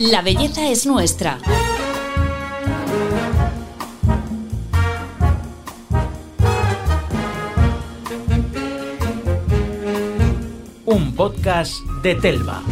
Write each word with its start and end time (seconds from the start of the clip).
La 0.00 0.22
belleza 0.22 0.66
es 0.66 0.86
nuestra. 0.86 1.38
Un 10.86 11.14
podcast 11.14 11.74
de 12.02 12.14
Telva. 12.14 12.62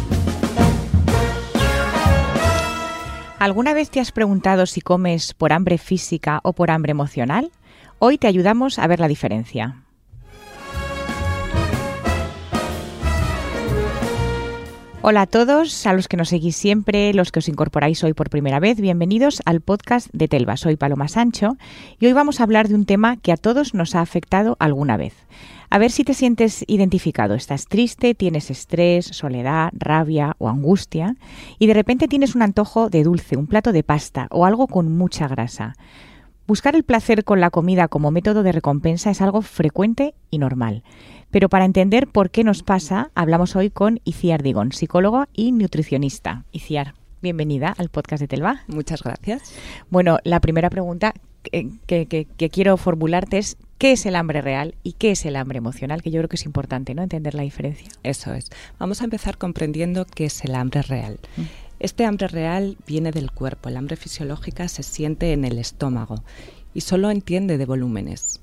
¿Alguna 3.37 3.75
vez 3.75 3.91
te 3.91 3.99
has 3.99 4.11
preguntado 4.11 4.65
si 4.65 4.81
comes 4.81 5.35
por 5.35 5.53
hambre 5.53 5.77
física 5.77 6.39
o 6.41 6.53
por 6.53 6.71
hambre 6.71 6.89
emocional? 6.89 7.51
Hoy 7.99 8.17
te 8.17 8.25
ayudamos 8.25 8.79
a 8.79 8.87
ver 8.87 8.99
la 8.99 9.07
diferencia. 9.07 9.83
Hola 15.01 15.21
a 15.21 15.27
todos, 15.27 15.87
a 15.87 15.93
los 15.93 16.09
que 16.09 16.17
nos 16.17 16.27
seguís 16.27 16.57
siempre, 16.57 17.13
los 17.13 17.31
que 17.31 17.39
os 17.39 17.47
incorporáis 17.47 18.03
hoy 18.03 18.11
por 18.11 18.29
primera 18.29 18.59
vez, 18.59 18.81
bienvenidos 18.81 19.41
al 19.45 19.61
podcast 19.61 20.09
de 20.11 20.27
Telva. 20.27 20.57
Soy 20.57 20.75
Paloma 20.75 21.07
Sancho 21.07 21.55
y 22.01 22.07
hoy 22.07 22.11
vamos 22.11 22.39
a 22.39 22.43
hablar 22.43 22.67
de 22.67 22.75
un 22.75 22.85
tema 22.85 23.15
que 23.15 23.31
a 23.31 23.37
todos 23.37 23.73
nos 23.73 23.95
ha 23.95 24.01
afectado 24.01 24.57
alguna 24.59 24.97
vez. 24.97 25.13
A 25.69 25.77
ver 25.77 25.91
si 25.91 26.03
te 26.03 26.13
sientes 26.13 26.65
identificado. 26.67 27.35
Estás 27.35 27.67
triste, 27.67 28.13
tienes 28.13 28.51
estrés, 28.51 29.05
soledad, 29.05 29.69
rabia 29.71 30.35
o 30.37 30.49
angustia 30.49 31.15
y 31.59 31.67
de 31.67 31.75
repente 31.75 32.09
tienes 32.09 32.35
un 32.35 32.41
antojo 32.41 32.89
de 32.89 33.03
dulce, 33.03 33.37
un 33.37 33.47
plato 33.47 33.71
de 33.71 33.83
pasta 33.83 34.27
o 34.31 34.45
algo 34.45 34.67
con 34.67 34.97
mucha 34.97 35.29
grasa. 35.29 35.75
Buscar 36.49 36.75
el 36.75 36.83
placer 36.83 37.25
con 37.25 37.41
la 37.41 37.51
comida 37.51 37.87
como 37.89 38.09
método 38.09 38.41
de 38.41 38.51
recompensa 38.51 39.11
es 39.11 39.21
algo 39.21 39.43
frecuente 39.43 40.15
y 40.31 40.39
normal. 40.39 40.81
Pero 41.29 41.47
para 41.47 41.63
entender 41.63 42.07
por 42.07 42.31
qué 42.31 42.43
nos 42.43 42.63
pasa, 42.63 43.11
hablamos 43.13 43.55
hoy 43.55 43.69
con 43.69 43.99
Iciar 44.03 44.41
Digón, 44.41 44.71
psicóloga 44.71 45.29
y 45.31 45.51
nutricionista. 45.51 46.45
Iciar, 46.51 46.95
bienvenida 47.21 47.71
al 47.77 47.89
podcast 47.89 48.21
de 48.21 48.27
Telva. 48.27 48.63
Muchas 48.65 49.03
gracias. 49.03 49.53
Bueno, 49.91 50.17
la 50.23 50.39
primera 50.39 50.71
pregunta 50.71 51.13
que, 51.43 51.69
que, 51.85 52.25
que, 52.25 52.49
quiero 52.49 52.77
formularte 52.77 53.37
es 53.37 53.55
¿qué 53.77 53.91
es 53.91 54.07
el 54.07 54.15
hambre 54.15 54.41
real 54.41 54.73
y 54.81 54.93
qué 54.93 55.11
es 55.11 55.25
el 55.27 55.35
hambre 55.35 55.59
emocional? 55.59 56.01
Que 56.01 56.09
yo 56.09 56.19
creo 56.19 56.29
que 56.29 56.37
es 56.37 56.45
importante, 56.45 56.95
¿no? 56.95 57.03
Entender 57.03 57.35
la 57.35 57.43
diferencia. 57.43 57.89
Eso 58.01 58.33
es. 58.33 58.49
Vamos 58.79 59.01
a 59.01 59.03
empezar 59.03 59.37
comprendiendo 59.37 60.03
qué 60.03 60.25
es 60.25 60.43
el 60.43 60.55
hambre 60.55 60.81
real. 60.81 61.19
Mm. 61.37 61.68
Este 61.79 62.05
hambre 62.05 62.27
real 62.27 62.77
viene 62.85 63.11
del 63.11 63.31
cuerpo, 63.31 63.69
el 63.69 63.77
hambre 63.77 63.95
fisiológica 63.95 64.67
se 64.67 64.83
siente 64.83 65.31
en 65.31 65.45
el 65.45 65.57
estómago 65.57 66.23
y 66.73 66.81
solo 66.81 67.09
entiende 67.09 67.57
de 67.57 67.65
volúmenes. 67.65 68.41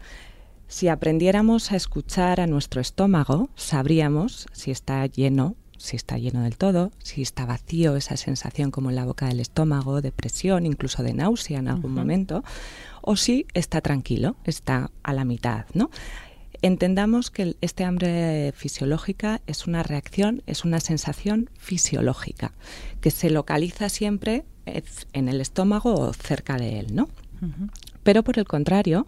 Si 0.69 0.89
aprendiéramos 0.89 1.71
a 1.71 1.77
escuchar 1.77 2.41
a 2.41 2.47
nuestro 2.47 2.81
estómago, 2.81 3.51
sabríamos 3.55 4.47
si 4.53 4.71
está 4.71 5.05
lleno, 5.07 5.55
si 5.77 5.97
está 5.97 6.17
lleno 6.17 6.43
del 6.43 6.57
todo, 6.57 6.91
si 6.99 7.23
está 7.23 7.45
vacío, 7.45 7.97
esa 7.97 8.17
sensación 8.17 8.71
como 8.71 8.89
en 8.89 8.97
la 8.97 9.05
boca 9.05 9.29
del 9.29 9.41
estómago, 9.41 10.01
de 10.01 10.13
presión, 10.13 10.65
incluso 10.65 11.03
de 11.03 11.13
náusea 11.13 11.59
en 11.59 11.69
algún 11.69 11.93
momento, 11.93 12.43
o 13.03 13.17
si 13.17 13.47
está 13.53 13.83
tranquilo, 13.83 14.37
está 14.45 14.91
a 15.03 15.13
la 15.13 15.25
mitad, 15.25 15.67
¿no? 15.75 15.91
Entendamos 16.63 17.31
que 17.31 17.57
este 17.61 17.85
hambre 17.85 18.53
fisiológica 18.57 19.41
es 19.47 19.67
una 19.67 19.83
reacción, 19.83 20.43
es 20.47 20.65
una 20.65 20.81
sensación 20.81 21.51
fisiológica 21.59 22.53
que 23.01 23.11
se 23.11 23.31
localiza 23.31 23.89
siempre 23.89 24.45
en 25.13 25.29
el 25.29 25.41
estómago 25.41 25.95
o 25.95 26.13
cerca 26.13 26.57
de 26.57 26.81
él, 26.81 26.95
¿no? 26.95 27.09
Pero 28.03 28.23
por 28.23 28.39
el 28.39 28.47
contrario, 28.47 29.07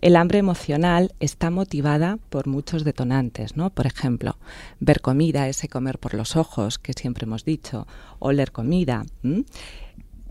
el 0.00 0.16
hambre 0.16 0.38
emocional 0.38 1.14
está 1.20 1.50
motivada 1.50 2.18
por 2.28 2.46
muchos 2.46 2.84
detonantes, 2.84 3.56
¿no? 3.56 3.70
Por 3.70 3.86
ejemplo, 3.86 4.36
ver 4.78 5.00
comida, 5.00 5.48
ese 5.48 5.68
comer 5.68 5.98
por 5.98 6.14
los 6.14 6.36
ojos 6.36 6.78
que 6.78 6.92
siempre 6.92 7.24
hemos 7.24 7.44
dicho, 7.44 7.86
oler 8.18 8.52
comida. 8.52 9.04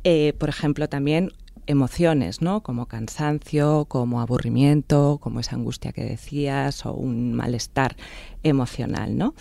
Eh, 0.04 0.34
por 0.38 0.50
ejemplo, 0.50 0.88
también 0.88 1.32
emociones, 1.68 2.42
¿no? 2.42 2.62
Como 2.62 2.88
cansancio, 2.88 3.86
como 3.86 4.22
aburrimiento, 4.22 5.20
como 5.22 5.40
esa 5.40 5.56
angustia 5.56 5.92
que 5.92 6.04
decías 6.04 6.86
o 6.86 6.94
un 6.94 7.34
malestar 7.34 7.96
emocional, 8.44 9.18
¿no? 9.18 9.34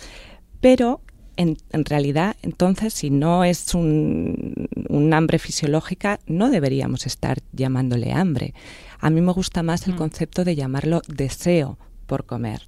Pero 0.61 1.01
en, 1.37 1.57
realidad, 1.71 2.37
entonces, 2.41 2.93
si 2.93 3.09
no 3.09 3.43
es 3.43 3.75
un, 3.75 4.69
un, 4.89 5.13
hambre 5.13 5.37
fisiológica, 5.37 6.19
no 6.27 6.49
deberíamos 6.49 7.05
estar 7.05 7.39
llamándole 7.51 8.13
hambre. 8.13 8.53
A 8.99 9.09
mí 9.09 9.21
me 9.21 9.33
gusta 9.33 9.61
más 9.61 9.87
el 9.87 9.93
mm. 9.93 9.97
concepto 9.97 10.43
de 10.45 10.55
llamarlo 10.55 11.01
deseo 11.07 11.77
por 12.05 12.25
comer. 12.25 12.61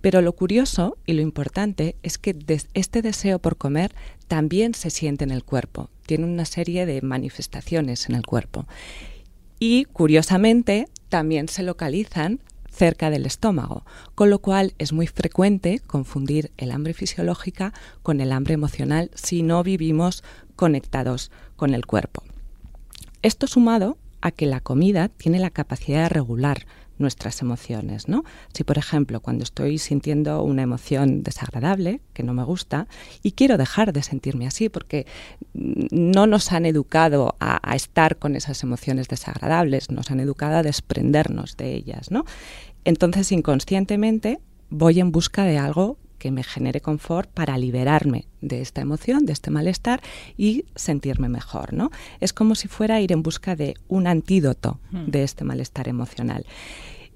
Pero 0.00 0.22
lo 0.22 0.32
curioso 0.32 0.96
y 1.06 1.12
lo 1.12 1.22
importante 1.22 1.96
es 2.02 2.18
que 2.18 2.36
este 2.74 3.02
deseo 3.02 3.38
por 3.38 3.56
comer 3.56 3.94
también 4.28 4.74
se 4.74 4.90
siente 4.90 5.24
en 5.24 5.30
el 5.30 5.44
cuerpo, 5.44 5.90
tiene 6.10 6.24
una 6.24 6.44
serie 6.44 6.86
de 6.86 7.02
manifestaciones 7.02 8.08
en 8.08 8.16
el 8.16 8.26
cuerpo. 8.26 8.66
Y 9.60 9.84
curiosamente 9.84 10.88
también 11.08 11.46
se 11.46 11.62
localizan 11.62 12.40
cerca 12.68 13.10
del 13.10 13.26
estómago, 13.26 13.84
con 14.16 14.28
lo 14.28 14.40
cual 14.40 14.74
es 14.78 14.92
muy 14.92 15.06
frecuente 15.06 15.78
confundir 15.86 16.50
el 16.56 16.72
hambre 16.72 16.94
fisiológica 16.94 17.72
con 18.02 18.20
el 18.20 18.32
hambre 18.32 18.54
emocional 18.54 19.12
si 19.14 19.44
no 19.44 19.62
vivimos 19.62 20.24
conectados 20.56 21.30
con 21.54 21.74
el 21.74 21.86
cuerpo. 21.86 22.24
Esto 23.22 23.46
sumado 23.46 23.96
a 24.20 24.32
que 24.32 24.46
la 24.46 24.58
comida 24.58 25.10
tiene 25.10 25.38
la 25.38 25.50
capacidad 25.50 26.02
de 26.02 26.08
regular 26.08 26.66
nuestras 27.00 27.42
emociones, 27.42 28.08
¿no? 28.08 28.24
Si 28.52 28.64
por 28.64 28.78
ejemplo, 28.78 29.20
cuando 29.20 29.44
estoy 29.44 29.78
sintiendo 29.78 30.42
una 30.42 30.62
emoción 30.62 31.22
desagradable, 31.22 32.00
que 32.12 32.22
no 32.22 32.34
me 32.34 32.44
gusta, 32.44 32.86
y 33.22 33.32
quiero 33.32 33.56
dejar 33.58 33.92
de 33.92 34.02
sentirme 34.02 34.46
así 34.46 34.68
porque 34.68 35.06
no 35.54 36.26
nos 36.26 36.52
han 36.52 36.66
educado 36.66 37.36
a, 37.40 37.58
estar 37.74 38.16
con 38.18 38.36
esas 38.36 38.62
emociones 38.62 39.08
desagradables, 39.08 39.90
nos 39.90 40.10
han 40.10 40.20
educado 40.20 40.56
a 40.56 40.62
desprendernos 40.62 41.56
de 41.56 41.74
ellas, 41.74 42.10
¿no? 42.10 42.24
Entonces 42.84 43.32
inconscientemente 43.32 44.40
voy 44.68 45.00
en 45.00 45.12
busca 45.12 45.44
de 45.44 45.58
algo 45.58 45.98
que 46.20 46.30
me 46.30 46.44
genere 46.44 46.80
confort 46.80 47.28
para 47.28 47.58
liberarme 47.58 48.26
de 48.40 48.60
esta 48.60 48.80
emoción, 48.80 49.26
de 49.26 49.32
este 49.32 49.50
malestar 49.50 50.00
y 50.36 50.66
sentirme 50.76 51.28
mejor, 51.28 51.72
¿no? 51.72 51.90
Es 52.20 52.32
como 52.32 52.54
si 52.54 52.68
fuera 52.68 52.96
a 52.96 53.00
ir 53.00 53.10
en 53.10 53.24
busca 53.24 53.56
de 53.56 53.74
un 53.88 54.06
antídoto 54.06 54.78
hmm. 54.92 55.06
de 55.06 55.24
este 55.24 55.42
malestar 55.42 55.88
emocional. 55.88 56.46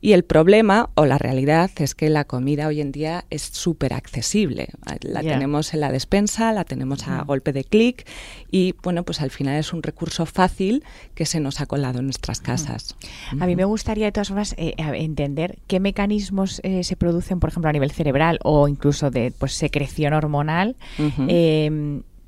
Y 0.04 0.12
el 0.12 0.22
problema 0.22 0.90
o 0.96 1.06
la 1.06 1.16
realidad 1.16 1.70
es 1.76 1.94
que 1.94 2.10
la 2.10 2.26
comida 2.26 2.66
hoy 2.66 2.82
en 2.82 2.92
día 2.92 3.24
es 3.30 3.40
súper 3.40 3.94
accesible. 3.94 4.68
La 5.00 5.22
tenemos 5.22 5.72
en 5.72 5.80
la 5.80 5.90
despensa, 5.90 6.52
la 6.52 6.64
tenemos 6.64 7.08
a 7.08 7.22
golpe 7.22 7.54
de 7.54 7.64
clic 7.64 8.06
y 8.50 8.74
bueno, 8.82 9.04
pues 9.04 9.22
al 9.22 9.30
final 9.30 9.58
es 9.58 9.72
un 9.72 9.82
recurso 9.82 10.26
fácil 10.26 10.84
que 11.14 11.24
se 11.24 11.40
nos 11.40 11.62
ha 11.62 11.64
colado 11.64 12.00
en 12.00 12.04
nuestras 12.04 12.42
casas. 12.42 12.96
A 13.40 13.46
mí 13.46 13.56
me 13.56 13.64
gustaría 13.64 14.04
de 14.04 14.12
todas 14.12 14.28
formas 14.28 14.54
eh, 14.58 14.74
entender 14.76 15.56
qué 15.68 15.80
mecanismos 15.80 16.60
eh, 16.64 16.84
se 16.84 16.96
producen, 16.96 17.40
por 17.40 17.48
ejemplo, 17.48 17.70
a 17.70 17.72
nivel 17.72 17.90
cerebral 17.90 18.40
o 18.42 18.68
incluso 18.68 19.10
de 19.10 19.32
pues, 19.38 19.54
secreción 19.54 20.12
hormonal 20.12 20.76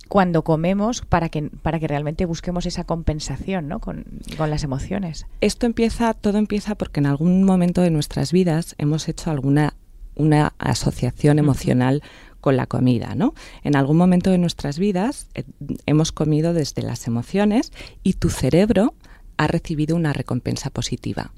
cuando 0.09 0.43
comemos 0.43 1.03
para 1.03 1.29
que, 1.29 1.51
para 1.63 1.81
que 1.81 1.89
realmente 1.89 2.27
busquemos 2.27 2.67
esa 2.67 2.85
compensación 2.85 3.69
¿no? 3.69 3.81
con, 3.81 4.05
las 4.39 4.65
emociones. 4.65 5.27
Esto 5.41 5.67
empieza, 5.67 6.15
todo 6.15 6.39
empieza 6.39 6.75
porque 6.75 7.01
en 7.01 7.07
algún 7.07 7.45
momento 7.45 7.81
de 7.81 7.91
nuestras 7.91 8.33
vidas 8.33 8.75
hemos 8.79 9.09
hecho 9.09 9.31
alguna 9.31 9.75
una 10.15 10.55
asociación 10.59 11.39
emocional 11.39 12.03
con 12.41 12.57
la 12.57 12.67
comida, 12.67 13.15
¿no? 13.15 13.35
En 13.65 13.77
algún 13.77 13.99
momento 13.99 14.31
de 14.31 14.39
nuestras 14.39 14.79
vidas 14.79 15.29
eh, 15.35 15.45
hemos 15.85 16.11
comido 16.11 16.55
desde 16.55 16.81
las 16.81 17.07
emociones 17.07 17.71
y 18.03 18.15
tu 18.15 18.31
cerebro 18.31 18.95
ha 19.37 19.47
recibido 19.47 19.95
una 19.95 20.15
recompensa 20.15 20.71
positiva 20.71 21.33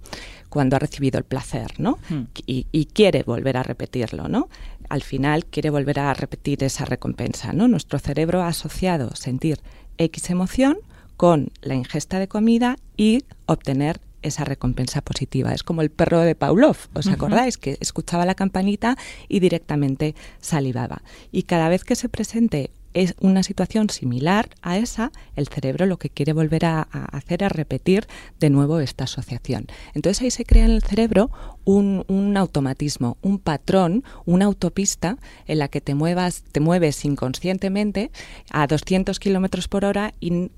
cuando 0.49 0.77
ha 0.77 0.79
recibido 0.79 1.19
el 1.19 1.25
placer, 1.25 1.75
¿no? 1.79 1.99
Y, 2.47 2.67
y, 2.73 2.87
quiere 2.87 3.23
volver 3.23 3.57
a 3.57 3.63
repetirlo, 3.63 4.29
¿no? 4.29 4.49
al 4.89 5.03
final 5.03 5.45
quiere 5.45 5.71
volver 5.71 6.01
a 6.01 6.15
repetir 6.15 6.65
esa 6.65 6.85
recompensa. 6.85 7.53
¿no? 7.53 7.69
Nuestro 7.69 7.99
cerebro 7.99 8.43
ha 8.43 8.49
asociado 8.49 9.15
sentir 9.15 9.61
X 9.99 10.31
emoción 10.31 10.79
con 11.17 11.51
la 11.63 11.75
ingesta 11.75 12.19
de 12.19 12.29
comida 12.29 12.77
y 12.97 13.25
obtener 13.47 14.01
esa 14.23 14.45
recompensa 14.45 15.01
positiva. 15.01 15.53
Es 15.53 15.63
como 15.63 15.83
el 15.83 15.91
perro 15.91 16.21
de 16.21 16.35
Pavlov, 16.35 16.77
¿os 16.95 17.07
acordáis? 17.07 17.57
Que 17.57 17.77
escuchaba 17.81 18.27
la 18.27 18.35
campanita 18.35 18.97
y 19.29 19.41
directamente 19.41 20.15
salivaba. 20.41 21.03
Y 21.31 21.45
cada 21.45 21.69
vez 21.69 21.85
que 21.85 21.95
se 21.95 22.09
presente 22.09 22.71
es 22.95 23.15
una 23.21 23.43
situación 23.43 23.91
similar 23.91 24.51
a 24.63 24.79
esa, 24.79 25.13
el 25.37 25.49
cerebro 25.49 25.87
lo 25.87 25.99
que 25.99 26.11
quiere 26.11 26.33
volver 26.33 26.65
a, 26.65 26.83
hacer 27.13 27.43
es 27.43 27.53
repetir 27.53 28.07
de 28.41 28.51
nuevo 28.51 28.81
esta 28.81 29.05
asociación. 29.05 29.67
Entonces 29.95 30.23
ahí 30.23 30.31
se 30.31 30.45
crea 30.45 30.65
en 30.65 30.73
el 30.73 30.83
cerebro 30.83 31.31
un, 31.65 32.05
un, 32.09 32.37
automatismo, 32.37 33.17
un 33.23 33.39
patrón, 33.39 34.05
una 34.25 34.47
autopista 34.47 35.19
en 35.47 35.59
la 35.59 35.69
que 35.69 35.81
te, 35.81 35.95
muevas, 35.95 36.43
te 36.51 36.61
mueves 36.61 37.05
inconscientemente 37.05 38.11
a 38.51 38.67
200 38.67 39.19
kilómetros 39.21 39.69
por 39.69 39.85
hora 39.85 40.15
y 40.21 40.51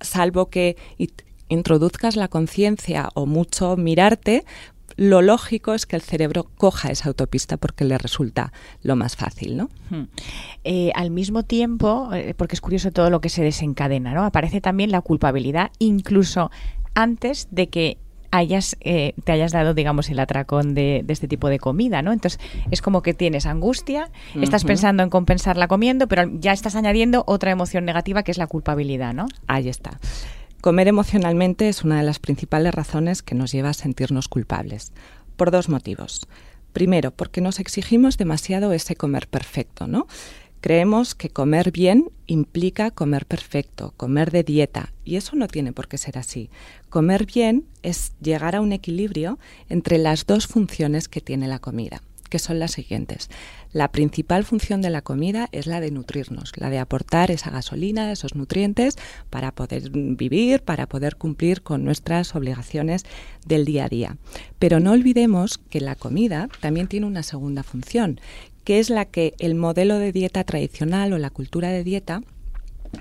salvo 0.00 0.50
que 0.50 0.76
introduzcas 1.48 2.16
la 2.16 2.28
conciencia 2.28 3.08
o 3.14 3.26
mucho 3.26 3.76
mirarte, 3.76 4.44
lo 4.96 5.22
lógico 5.22 5.74
es 5.74 5.86
que 5.86 5.96
el 5.96 6.02
cerebro 6.02 6.44
coja 6.56 6.90
esa 6.90 7.08
autopista 7.08 7.56
porque 7.56 7.84
le 7.84 7.98
resulta 7.98 8.52
lo 8.82 8.96
más 8.96 9.16
fácil, 9.16 9.56
¿no? 9.56 9.68
Hmm. 9.90 10.04
Eh, 10.64 10.90
al 10.94 11.10
mismo 11.10 11.42
tiempo, 11.42 12.10
eh, 12.14 12.34
porque 12.36 12.54
es 12.54 12.60
curioso 12.60 12.90
todo 12.92 13.10
lo 13.10 13.20
que 13.20 13.28
se 13.28 13.42
desencadena, 13.42 14.14
¿no? 14.14 14.24
Aparece 14.24 14.60
también 14.60 14.90
la 14.90 15.00
culpabilidad, 15.02 15.70
incluso 15.78 16.50
antes 16.94 17.48
de 17.50 17.68
que 17.68 17.98
hayas, 18.30 18.76
eh, 18.80 19.14
te 19.24 19.32
hayas 19.32 19.52
dado, 19.52 19.74
digamos, 19.74 20.10
el 20.10 20.18
atracón 20.18 20.74
de, 20.74 21.04
este 21.08 21.28
tipo 21.28 21.48
de 21.48 21.58
comida, 21.58 22.02
¿no? 22.02 22.12
Entonces, 22.12 22.40
es 22.70 22.82
como 22.82 23.02
que 23.02 23.14
tienes 23.14 23.46
angustia, 23.46 24.10
estás 24.40 24.64
pensando 24.64 25.02
en 25.02 25.10
compensarla 25.10 25.68
comiendo, 25.68 26.06
pero 26.06 26.28
ya 26.38 26.52
estás 26.52 26.74
añadiendo 26.74 27.24
otra 27.26 27.50
emoción 27.50 27.84
negativa 27.84 28.22
que 28.22 28.30
es 28.30 28.38
la 28.38 28.46
culpabilidad, 28.46 29.14
¿no? 29.14 29.26
Ahí 29.46 29.68
está. 29.68 29.98
Comer 30.66 30.88
emocionalmente 30.88 31.68
es 31.68 31.84
una 31.84 31.98
de 31.98 32.02
las 32.02 32.18
principales 32.18 32.74
razones 32.74 33.22
que 33.22 33.36
nos 33.36 33.52
lleva 33.52 33.68
a 33.68 33.72
sentirnos 33.72 34.26
culpables, 34.26 34.92
por 35.36 35.52
dos 35.52 35.68
motivos. 35.68 36.26
Primero, 36.72 37.12
porque 37.12 37.40
nos 37.40 37.60
exigimos 37.60 38.18
demasiado 38.18 38.72
ese 38.72 38.96
comer 38.96 39.28
perfecto, 39.28 39.86
¿no? 39.86 40.08
Creemos 40.60 41.14
que 41.14 41.30
comer 41.30 41.70
bien 41.70 42.10
implica 42.26 42.90
comer 42.90 43.26
perfecto, 43.26 43.94
comer 43.96 44.32
de 44.32 44.42
dieta, 44.42 44.92
y 45.04 45.14
eso 45.14 45.36
no 45.36 45.46
tiene 45.46 45.72
por 45.72 45.86
qué 45.86 45.98
ser 45.98 46.18
así. 46.18 46.50
Comer 46.88 47.26
bien 47.26 47.64
es 47.84 48.14
llegar 48.20 48.56
a 48.56 48.60
un 48.60 48.72
equilibrio 48.72 49.38
entre 49.68 49.98
las 49.98 50.26
dos 50.26 50.48
funciones 50.48 51.06
que 51.06 51.20
tiene 51.20 51.46
la 51.46 51.60
comida 51.60 52.02
que 52.28 52.38
son 52.38 52.58
las 52.58 52.72
siguientes. 52.72 53.30
La 53.72 53.92
principal 53.92 54.44
función 54.44 54.82
de 54.82 54.90
la 54.90 55.02
comida 55.02 55.48
es 55.52 55.66
la 55.66 55.80
de 55.80 55.90
nutrirnos, 55.90 56.52
la 56.56 56.70
de 56.70 56.78
aportar 56.78 57.30
esa 57.30 57.50
gasolina, 57.50 58.12
esos 58.12 58.34
nutrientes 58.34 58.96
para 59.30 59.52
poder 59.52 59.90
vivir, 59.90 60.62
para 60.62 60.86
poder 60.86 61.16
cumplir 61.16 61.62
con 61.62 61.84
nuestras 61.84 62.34
obligaciones 62.34 63.04
del 63.46 63.64
día 63.64 63.84
a 63.84 63.88
día. 63.88 64.16
Pero 64.58 64.80
no 64.80 64.92
olvidemos 64.92 65.58
que 65.58 65.80
la 65.80 65.94
comida 65.94 66.48
también 66.60 66.88
tiene 66.88 67.06
una 67.06 67.22
segunda 67.22 67.62
función, 67.62 68.20
que 68.64 68.80
es 68.80 68.90
la 68.90 69.04
que 69.04 69.34
el 69.38 69.54
modelo 69.54 69.98
de 69.98 70.12
dieta 70.12 70.44
tradicional 70.44 71.12
o 71.12 71.18
la 71.18 71.30
cultura 71.30 71.68
de 71.68 71.84
dieta 71.84 72.22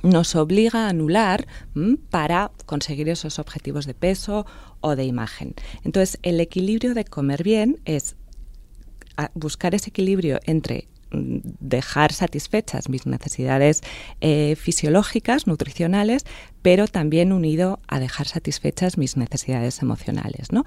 nos 0.04 0.36
obliga 0.36 0.86
a 0.86 0.90
anular 0.90 1.48
para 2.10 2.52
conseguir 2.66 3.10
esos 3.10 3.40
objetivos 3.40 3.86
de 3.86 3.94
peso 3.94 4.46
o 4.82 4.96
de 4.96 5.06
imagen. 5.06 5.56
Entonces, 5.84 6.20
el 6.24 6.40
equilibrio 6.40 6.94
de 6.94 7.06
comer 7.06 7.44
bien 7.44 7.80
es 7.86 8.16
buscar 9.34 9.76
ese 9.76 9.90
equilibrio 9.90 10.40
entre 10.46 10.88
mm, 11.12 11.40
dejar 11.60 12.14
satisfechas 12.14 12.90
mis 12.90 13.06
necesidades 13.06 13.82
eh, 14.22 14.56
fisiológicas, 14.56 15.48
nutricionales, 15.48 16.26
pero 16.62 16.88
también 16.88 17.32
unido 17.32 17.80
a 17.88 18.00
dejar 18.00 18.28
satisfechas 18.28 18.98
mis 18.98 19.18
necesidades 19.18 19.82
emocionales, 19.82 20.52
¿no? 20.52 20.64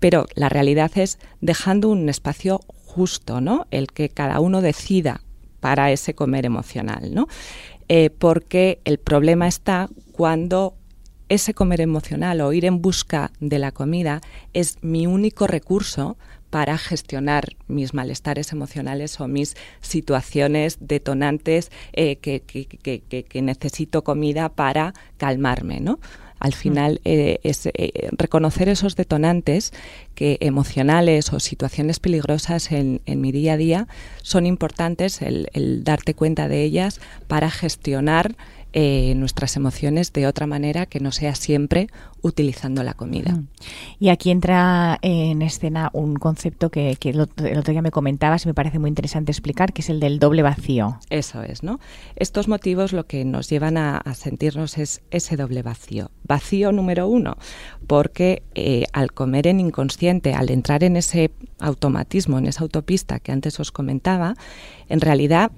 Pero 0.00 0.26
la 0.34 0.48
realidad 0.48 0.90
es 0.96 1.18
dejando 1.40 1.88
un 1.88 2.08
espacio 2.08 2.60
justo, 2.68 3.40
¿no? 3.40 3.66
El 3.70 3.88
que 3.88 4.08
cada 4.08 4.40
uno 4.40 4.60
decida 4.60 5.22
para 5.60 5.90
ese 5.90 6.14
comer 6.14 6.44
emocional, 6.44 7.14
¿no? 7.14 7.26
Eh, 7.88 8.10
porque 8.10 8.80
el 8.84 8.98
problema 8.98 9.48
está 9.48 9.88
cuando 10.12 10.74
ese 11.28 11.54
comer 11.54 11.80
emocional 11.80 12.40
o 12.40 12.52
ir 12.52 12.64
en 12.64 12.80
busca 12.80 13.32
de 13.40 13.58
la 13.58 13.72
comida 13.72 14.20
es 14.52 14.78
mi 14.82 15.06
único 15.06 15.46
recurso 15.46 16.16
para 16.54 16.78
gestionar 16.78 17.56
mis 17.66 17.94
malestares 17.94 18.52
emocionales 18.52 19.20
o 19.20 19.26
mis 19.26 19.56
situaciones 19.80 20.76
detonantes 20.78 21.72
eh, 21.94 22.14
que, 22.14 23.42
necesito 23.42 24.04
comida 24.04 24.48
para 24.50 24.94
calmarme, 25.16 25.80
¿no? 25.80 25.98
Al 26.38 26.52
mm. 26.52 26.54
final, 26.54 27.00
eh, 27.04 27.40
es 27.42 27.66
eh, 27.66 28.08
reconocer 28.12 28.68
esos 28.68 28.94
detonantes 28.94 29.72
que 30.14 30.38
emocionales 30.38 31.32
o 31.32 31.40
situaciones 31.40 31.98
peligrosas 31.98 32.70
en, 32.70 33.00
mi 33.04 33.32
día 33.32 33.54
a 33.54 33.56
día 33.56 33.88
son 34.22 34.46
importantes, 34.46 35.22
el, 35.22 35.48
el 35.54 35.82
darte 35.82 36.14
cuenta 36.14 36.46
de 36.46 36.62
ellas 36.62 37.00
para 37.26 37.50
gestionar 37.50 38.36
eh, 38.76 39.14
nuestras 39.14 39.54
emociones 39.54 40.12
de 40.12 40.26
otra 40.26 40.48
manera 40.48 40.86
que 40.86 40.98
no 40.98 41.12
sea 41.12 41.36
siempre 41.36 41.86
utilizando 42.22 42.82
la 42.82 42.94
comida. 42.94 43.40
Y 44.00 44.08
aquí 44.08 44.32
entra 44.32 44.98
en 45.00 45.42
escena 45.42 45.90
un 45.92 46.16
concepto 46.16 46.70
que, 46.70 46.98
el, 47.00 47.20
otro, 47.20 47.72
día 47.72 47.82
me 47.82 47.92
comentabas 47.92 48.44
y 48.44 48.48
me 48.48 48.54
parece 48.54 48.80
muy 48.80 48.88
interesante 48.88 49.30
explicar, 49.30 49.72
que 49.72 49.82
es 49.82 49.90
el 49.90 50.00
del 50.00 50.18
doble 50.18 50.42
vacío. 50.42 50.98
Eso 51.08 51.44
es, 51.44 51.62
¿no? 51.62 51.78
Estos 52.16 52.48
motivos 52.48 52.92
lo 52.92 53.06
que 53.06 53.24
nos 53.24 53.48
llevan 53.48 53.76
a, 53.76 54.02
sentirnos 54.14 54.76
es 54.76 55.02
ese 55.12 55.36
doble 55.36 55.62
vacío. 55.62 56.10
Vacío 56.24 56.72
número 56.72 57.06
uno, 57.06 57.36
porque 57.86 58.42
eh, 58.56 58.86
al 58.92 59.12
comer 59.12 59.46
en 59.46 59.60
inconsciente, 59.60 60.34
al 60.34 60.50
entrar 60.50 60.82
en 60.82 60.96
ese 60.96 61.30
automatismo, 61.60 62.38
en 62.38 62.46
esa 62.46 62.64
autopista 62.64 63.20
que 63.20 63.30
antes 63.30 63.60
os 63.60 63.70
comentaba, 63.70 64.34
en 64.88 65.00
realidad 65.00 65.52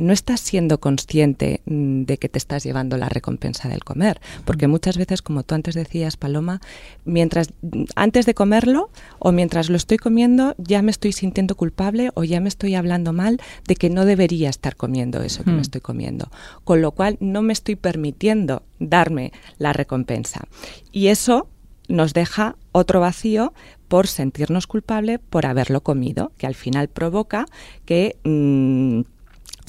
no 0.00 0.12
estás 0.12 0.40
siendo 0.40 0.80
consciente 0.80 1.60
mm, 1.66 2.02
de 2.02 2.18
que 2.18 2.28
te 2.28 2.38
estás 2.38 2.64
llevando 2.64 2.96
la 2.96 3.08
recompensa 3.08 3.68
del 3.68 3.84
comer, 3.84 4.20
porque 4.44 4.66
muchas 4.66 4.96
veces, 4.96 5.22
como 5.22 5.42
tú 5.42 5.54
antes 5.54 5.74
decías, 5.74 6.16
Paloma, 6.16 6.60
mientras 7.04 7.50
mm, 7.62 7.84
antes 7.94 8.26
de 8.26 8.34
comerlo 8.34 8.90
o 9.18 9.30
mientras 9.30 9.68
lo 9.68 9.76
estoy 9.76 9.98
comiendo, 9.98 10.54
ya 10.58 10.82
me 10.82 10.90
estoy 10.90 11.12
sintiendo 11.12 11.54
culpable 11.54 12.10
o 12.14 12.24
ya 12.24 12.40
me 12.40 12.48
estoy 12.48 12.74
hablando 12.74 13.12
mal 13.12 13.40
de 13.66 13.76
que 13.76 13.90
no 13.90 14.04
debería 14.04 14.50
estar 14.50 14.74
comiendo 14.74 15.22
eso 15.22 15.44
que 15.44 15.52
me 15.52 15.60
estoy 15.60 15.80
comiendo, 15.80 16.30
con 16.64 16.80
lo 16.80 16.92
cual 16.92 17.16
no 17.20 17.42
me 17.42 17.52
estoy 17.52 17.76
permitiendo 17.76 18.62
darme 18.78 19.32
la 19.58 19.72
recompensa. 19.72 20.44
Y 20.92 21.08
eso 21.08 21.48
nos 21.88 22.14
deja 22.14 22.56
otro 22.72 23.00
vacío 23.00 23.52
por 23.88 24.06
sentirnos 24.06 24.66
culpable 24.66 25.18
por 25.18 25.46
haberlo 25.46 25.82
comido, 25.82 26.32
que 26.38 26.46
al 26.46 26.54
final 26.54 26.88
provoca 26.88 27.46
que 27.84 28.16
mm, 28.24 29.00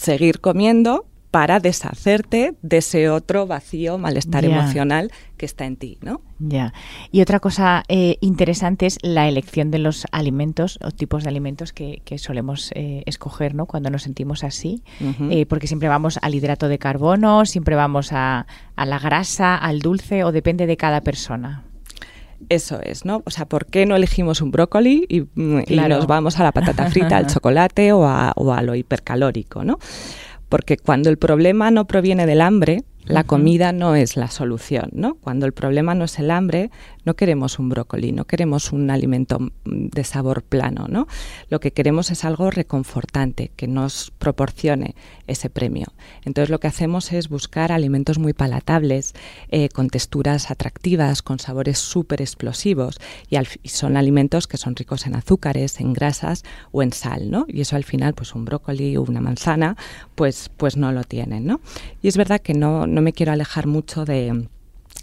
seguir 0.01 0.39
comiendo 0.39 1.05
para 1.29 1.59
deshacerte 1.61 2.55
de 2.61 2.77
ese 2.77 3.09
otro 3.09 3.45
vacío, 3.47 3.97
malestar 3.97 4.43
emocional 4.43 5.11
que 5.37 5.45
está 5.45 5.65
en 5.65 5.77
ti, 5.77 5.97
¿no? 6.01 6.21
Ya. 6.39 6.73
Y 7.11 7.21
otra 7.21 7.39
cosa 7.39 7.83
eh, 7.87 8.17
interesante 8.19 8.85
es 8.87 8.97
la 9.01 9.29
elección 9.29 9.71
de 9.71 9.77
los 9.77 10.05
alimentos 10.11 10.77
o 10.83 10.91
tipos 10.91 11.23
de 11.23 11.29
alimentos 11.29 11.71
que, 11.71 12.01
solemos 12.17 12.71
eh, 12.75 13.03
escoger, 13.05 13.55
¿no? 13.55 13.65
Cuando 13.65 13.89
nos 13.89 14.03
sentimos 14.03 14.43
así, 14.43 14.83
eh, 15.29 15.45
porque 15.45 15.67
siempre 15.67 15.87
vamos 15.87 16.19
al 16.21 16.35
hidrato 16.35 16.67
de 16.67 16.79
carbono, 16.79 17.45
siempre 17.45 17.75
vamos 17.75 18.11
a, 18.11 18.45
la 18.75 18.99
grasa, 18.99 19.55
al 19.55 19.79
dulce, 19.79 20.25
o 20.25 20.33
depende 20.33 20.65
de 20.65 20.75
cada 20.75 21.01
persona. 21.01 21.63
Eso 22.49 22.79
es, 22.81 23.05
¿no? 23.05 23.23
O 23.25 23.31
sea, 23.31 23.45
¿por 23.45 23.65
qué 23.65 23.85
no 23.85 23.95
elegimos 23.95 24.41
un 24.41 24.51
brócoli 24.51 25.05
y, 25.09 25.21
mm, 25.21 25.63
nos 25.87 26.07
vamos 26.07 26.39
a 26.39 26.43
la 26.43 26.51
patata 26.51 26.89
frita, 26.89 27.17
al 27.17 27.27
chocolate 27.33 27.93
o 27.93 28.05
a, 28.05 28.33
o 28.35 28.53
a 28.53 28.61
lo 28.61 28.75
hipercalórico, 28.75 29.63
¿no? 29.63 29.79
Porque 30.49 30.77
cuando 30.77 31.09
el 31.09 31.17
problema 31.17 31.71
no 31.71 31.87
proviene 31.87 32.25
del 32.25 32.41
hambre, 32.41 32.83
la 33.05 33.23
comida 33.23 33.71
no 33.71 33.95
es 33.95 34.15
la 34.15 34.29
solución, 34.29 34.89
¿no? 34.93 35.15
Cuando 35.15 35.45
el 35.45 35.53
problema 35.53 35.95
no 35.95 36.05
es 36.05 36.19
el 36.19 36.29
hambre, 36.29 36.69
no 37.03 37.15
queremos 37.15 37.57
un 37.57 37.69
brócoli, 37.69 38.11
no 38.11 38.25
queremos 38.25 38.71
un 38.71 38.91
alimento 38.91 39.39
de 39.65 40.03
sabor 40.03 40.43
plano, 40.43 40.87
¿no? 40.87 41.07
Lo 41.49 41.59
que 41.59 41.71
queremos 41.71 42.11
es 42.11 42.23
algo 42.25 42.51
reconfortante, 42.51 43.51
que 43.55 43.67
nos 43.67 44.11
proporcione 44.19 44.95
ese 45.27 45.49
premio. 45.49 45.87
Entonces 46.25 46.49
lo 46.49 46.59
que 46.59 46.67
hacemos 46.67 47.11
es 47.11 47.27
buscar 47.27 47.71
alimentos 47.71 48.19
muy 48.19 48.33
palatables, 48.33 49.13
eh, 49.49 49.69
con 49.69 49.89
texturas 49.89 50.51
atractivas, 50.51 51.21
con 51.21 51.39
sabores 51.39 51.79
súper 51.79 52.21
explosivos, 52.21 52.99
y, 53.29 53.37
son 53.67 53.97
alimentos 53.97 54.47
que 54.47 54.57
son 54.57 54.75
ricos 54.75 55.07
en 55.07 55.15
azúcares, 55.15 55.79
en 55.79 55.93
grasas 55.93 56.43
o 56.71 56.83
en 56.83 56.93
sal, 56.93 57.31
¿no? 57.31 57.45
Y 57.47 57.61
eso 57.61 57.75
al 57.75 57.83
final, 57.83 58.13
pues 58.13 58.35
un 58.35 58.45
brócoli 58.45 58.95
o 58.97 59.01
una 59.01 59.21
manzana, 59.21 59.75
pues, 60.15 60.51
pues 60.55 60.77
no 60.77 60.91
lo 60.91 61.03
tienen, 61.03 61.45
¿no? 61.45 61.61
Y 62.01 62.07
es 62.07 62.17
verdad 62.17 62.41
que 62.41 62.53
no 62.53 62.85
no 62.91 63.01
me 63.01 63.13
quiero 63.13 63.31
alejar 63.31 63.67
mucho 63.67 64.05
de, 64.05 64.47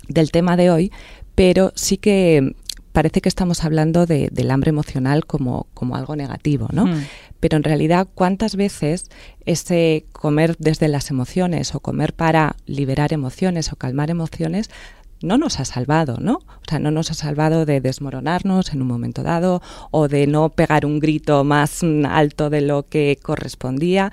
del 0.08 0.30
tema 0.30 0.56
de 0.56 0.70
hoy, 0.70 0.92
pero 1.34 1.72
sí 1.74 1.96
que 1.96 2.54
parece 2.92 3.20
que 3.20 3.28
estamos 3.28 3.64
hablando 3.64 4.06
de, 4.06 4.28
del 4.32 4.50
hambre 4.50 4.70
emocional 4.70 5.24
como, 5.24 5.66
como 5.74 5.96
algo 5.96 6.16
negativo, 6.16 6.68
¿no? 6.72 6.86
Hmm. 6.86 7.04
Pero 7.40 7.56
en 7.56 7.62
realidad, 7.62 8.08
¿cuántas 8.14 8.56
veces 8.56 9.04
ese 9.46 10.04
comer 10.12 10.56
desde 10.58 10.88
las 10.88 11.10
emociones 11.10 11.74
o 11.74 11.80
comer 11.80 12.12
para 12.12 12.56
liberar 12.66 13.12
emociones 13.12 13.72
o 13.72 13.76
calmar 13.76 14.10
emociones 14.10 14.70
no 15.22 15.38
nos 15.38 15.60
ha 15.60 15.64
salvado, 15.64 16.18
¿no? 16.20 16.34
O 16.34 16.70
sea, 16.70 16.78
no 16.78 16.90
nos 16.90 17.10
ha 17.10 17.14
salvado 17.14 17.66
de 17.66 17.80
desmoronarnos 17.80 18.72
en 18.72 18.82
un 18.82 18.88
momento 18.88 19.22
dado 19.22 19.62
o 19.90 20.08
de 20.08 20.26
no 20.26 20.50
pegar 20.50 20.86
un 20.86 21.00
grito 21.00 21.44
más 21.44 21.82
alto 21.82 22.50
de 22.50 22.60
lo 22.60 22.84
que 22.84 23.18
correspondía. 23.22 24.12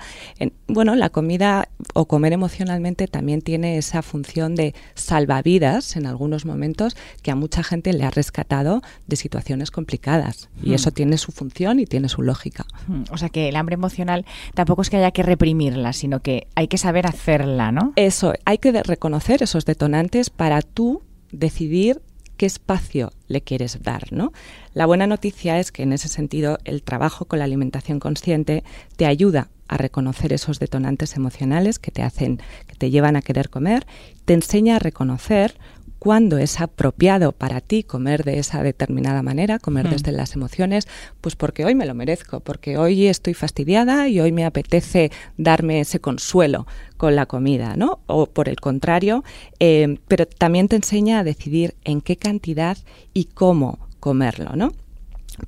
bueno, 0.68 0.94
la 0.94 1.10
comida 1.10 1.68
o 1.94 2.06
comer 2.06 2.32
emocionalmente 2.32 3.06
también 3.06 3.42
tiene 3.42 3.78
esa 3.78 4.02
función 4.02 4.54
de 4.54 4.74
salvavidas 4.94 5.96
en 5.96 6.06
algunos 6.06 6.44
momentos 6.44 6.96
que 7.22 7.30
a 7.30 7.36
mucha 7.36 7.62
gente 7.62 7.92
le 7.92 8.04
ha 8.04 8.10
rescatado 8.10 8.82
de 9.06 9.16
situaciones 9.16 9.70
complicadas. 9.70 10.48
Y 10.62 10.74
eso 10.74 10.90
hmm. 10.90 10.94
tiene 10.94 11.18
su 11.18 11.32
función 11.32 11.78
y 11.78 11.86
tiene 11.86 12.08
su 12.08 12.22
lógica. 12.22 12.66
Hmm. 12.88 13.04
O 13.10 13.18
sea, 13.18 13.28
que 13.28 13.48
el 13.48 13.56
hambre 13.56 13.74
emocional 13.74 14.24
tampoco 14.54 14.82
es 14.82 14.90
que 14.90 14.96
haya 14.96 15.10
que 15.10 15.22
reprimirla, 15.22 15.92
sino 15.92 16.20
que 16.20 16.48
hay 16.54 16.68
que 16.68 16.78
saber 16.78 17.06
hacerla, 17.06 17.72
¿no? 17.72 17.92
Eso, 17.96 18.32
hay 18.44 18.58
que 18.58 18.72
reconocer 18.82 19.42
esos 19.42 19.64
detonantes 19.64 20.30
para 20.30 20.62
tú 20.62 20.95
decidir 21.38 22.02
qué 22.36 22.46
espacio 22.46 23.12
le 23.28 23.40
quieres 23.40 23.82
dar, 23.82 24.12
¿no? 24.12 24.32
La 24.74 24.86
buena 24.86 25.06
noticia 25.06 25.58
es 25.58 25.72
que 25.72 25.82
en 25.82 25.92
ese 25.92 26.08
sentido 26.08 26.58
el 26.64 26.82
trabajo 26.82 27.24
con 27.24 27.38
la 27.38 27.44
alimentación 27.44 27.98
consciente 27.98 28.62
te 28.96 29.06
ayuda 29.06 29.48
a 29.68 29.76
reconocer 29.76 30.32
esos 30.32 30.58
detonantes 30.58 31.16
emocionales 31.16 31.78
que 31.78 31.90
te 31.90 32.02
hacen, 32.02 32.40
que 32.66 32.76
te 32.76 32.90
llevan 32.90 33.16
a 33.16 33.22
querer 33.22 33.50
comer, 33.50 33.86
te 34.24 34.34
enseña 34.34 34.76
a 34.76 34.78
reconocer 34.78 35.56
cuándo 35.98 36.38
es 36.38 36.60
apropiado 36.60 37.32
para 37.32 37.60
ti 37.60 37.82
comer 37.82 38.24
de 38.24 38.38
esa 38.38 38.62
determinada 38.62 39.22
manera, 39.22 39.58
comer 39.58 39.88
desde 39.88 40.12
las 40.12 40.34
emociones, 40.34 40.86
pues 41.20 41.36
porque 41.36 41.64
hoy 41.64 41.74
me 41.74 41.86
lo 41.86 41.94
merezco, 41.94 42.40
porque 42.40 42.78
hoy 42.78 43.06
estoy 43.06 43.34
fastidiada 43.34 44.08
y 44.08 44.20
hoy 44.20 44.32
me 44.32 44.44
apetece 44.44 45.10
darme 45.36 45.80
ese 45.80 46.00
consuelo 46.00 46.66
con 46.96 47.16
la 47.16 47.26
comida, 47.26 47.76
¿no? 47.76 48.00
O 48.06 48.26
por 48.26 48.48
el 48.48 48.56
contrario, 48.56 49.24
eh, 49.58 49.98
pero 50.08 50.26
también 50.26 50.68
te 50.68 50.76
enseña 50.76 51.20
a 51.20 51.24
decidir 51.24 51.74
en 51.84 52.00
qué 52.00 52.16
cantidad 52.16 52.78
y 53.12 53.24
cómo 53.24 53.78
comerlo, 54.00 54.54
¿no? 54.54 54.72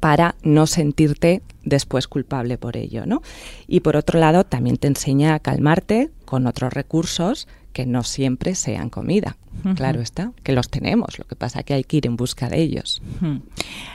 para 0.01 0.35
no 0.43 0.67
sentirte 0.67 1.43
después 1.65 2.09
culpable 2.09 2.59
por 2.59 2.77
ello, 2.77 3.07
¿no? 3.07 3.23
Y 3.67 3.81
por 3.81 3.97
otro 3.97 4.21
lado, 4.21 4.45
también 4.45 4.77
te 4.77 4.89
enseña 4.89 5.35
a 5.35 5.41
calmarte 5.41 6.11
con 6.25 6.47
otros 6.47 6.73
recursos 6.73 7.49
que 7.73 7.87
no 7.87 8.03
siempre 8.03 8.55
sean 8.55 8.91
comida. 8.91 9.37
Claro 9.75 10.01
está, 10.01 10.33
que 10.45 10.53
los 10.53 10.69
tenemos, 10.69 11.19
lo 11.19 11.25
que 11.25 11.35
pasa 11.35 11.61
es 11.61 11.65
que 11.65 11.75
hay 11.75 11.85
que 11.85 11.97
ir 11.97 12.07
en 12.07 12.17
busca 12.17 12.49
de 12.49 12.61
ellos. 12.61 13.03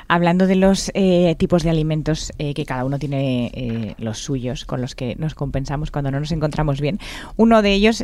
Hablando 0.07 0.45
de 0.45 0.55
los 0.55 0.91
eh, 0.93 1.35
tipos 1.37 1.63
de 1.63 1.69
alimentos 1.69 2.33
eh, 2.37 2.53
que 2.53 2.65
cada 2.65 2.83
uno 2.83 2.99
tiene 2.99 3.49
eh, 3.53 3.95
los 3.97 4.19
suyos, 4.19 4.65
con 4.65 4.81
los 4.81 4.93
que 4.93 5.15
nos 5.15 5.35
compensamos 5.35 5.89
cuando 5.89 6.11
no 6.11 6.19
nos 6.19 6.31
encontramos 6.31 6.81
bien, 6.81 6.99
uno 7.37 7.61
de 7.61 7.73
ellos, 7.73 8.03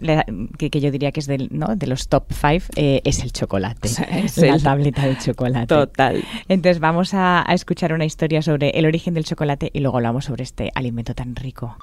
que, 0.57 0.69
yo 0.79 0.91
diría 0.91 1.11
que 1.11 1.19
es 1.19 1.27
del, 1.27 1.49
¿no? 1.51 1.75
de 1.75 1.87
los 1.87 2.07
top 2.07 2.31
five, 2.31 2.63
es 2.75 3.19
el 3.23 3.33
chocolate, 3.33 3.89
es 4.23 4.37
la 4.37 4.57
tableta 4.57 5.05
de 5.05 5.17
chocolate. 5.17 5.67
Total. 5.67 6.23
Entonces 6.47 6.79
vamos 6.79 7.13
a 7.13 7.45
escuchar 7.49 7.91
una 7.91 8.05
historia 8.05 8.41
sobre 8.41 8.69
el 8.71 8.85
origen 8.85 9.13
del 9.13 9.25
chocolate 9.25 9.69
y 9.73 9.81
luego 9.81 9.97
hablamos 9.97 10.25
sobre 10.25 10.43
este 10.43 10.71
alimento 10.75 11.13
tan 11.13 11.35
rico. 11.35 11.77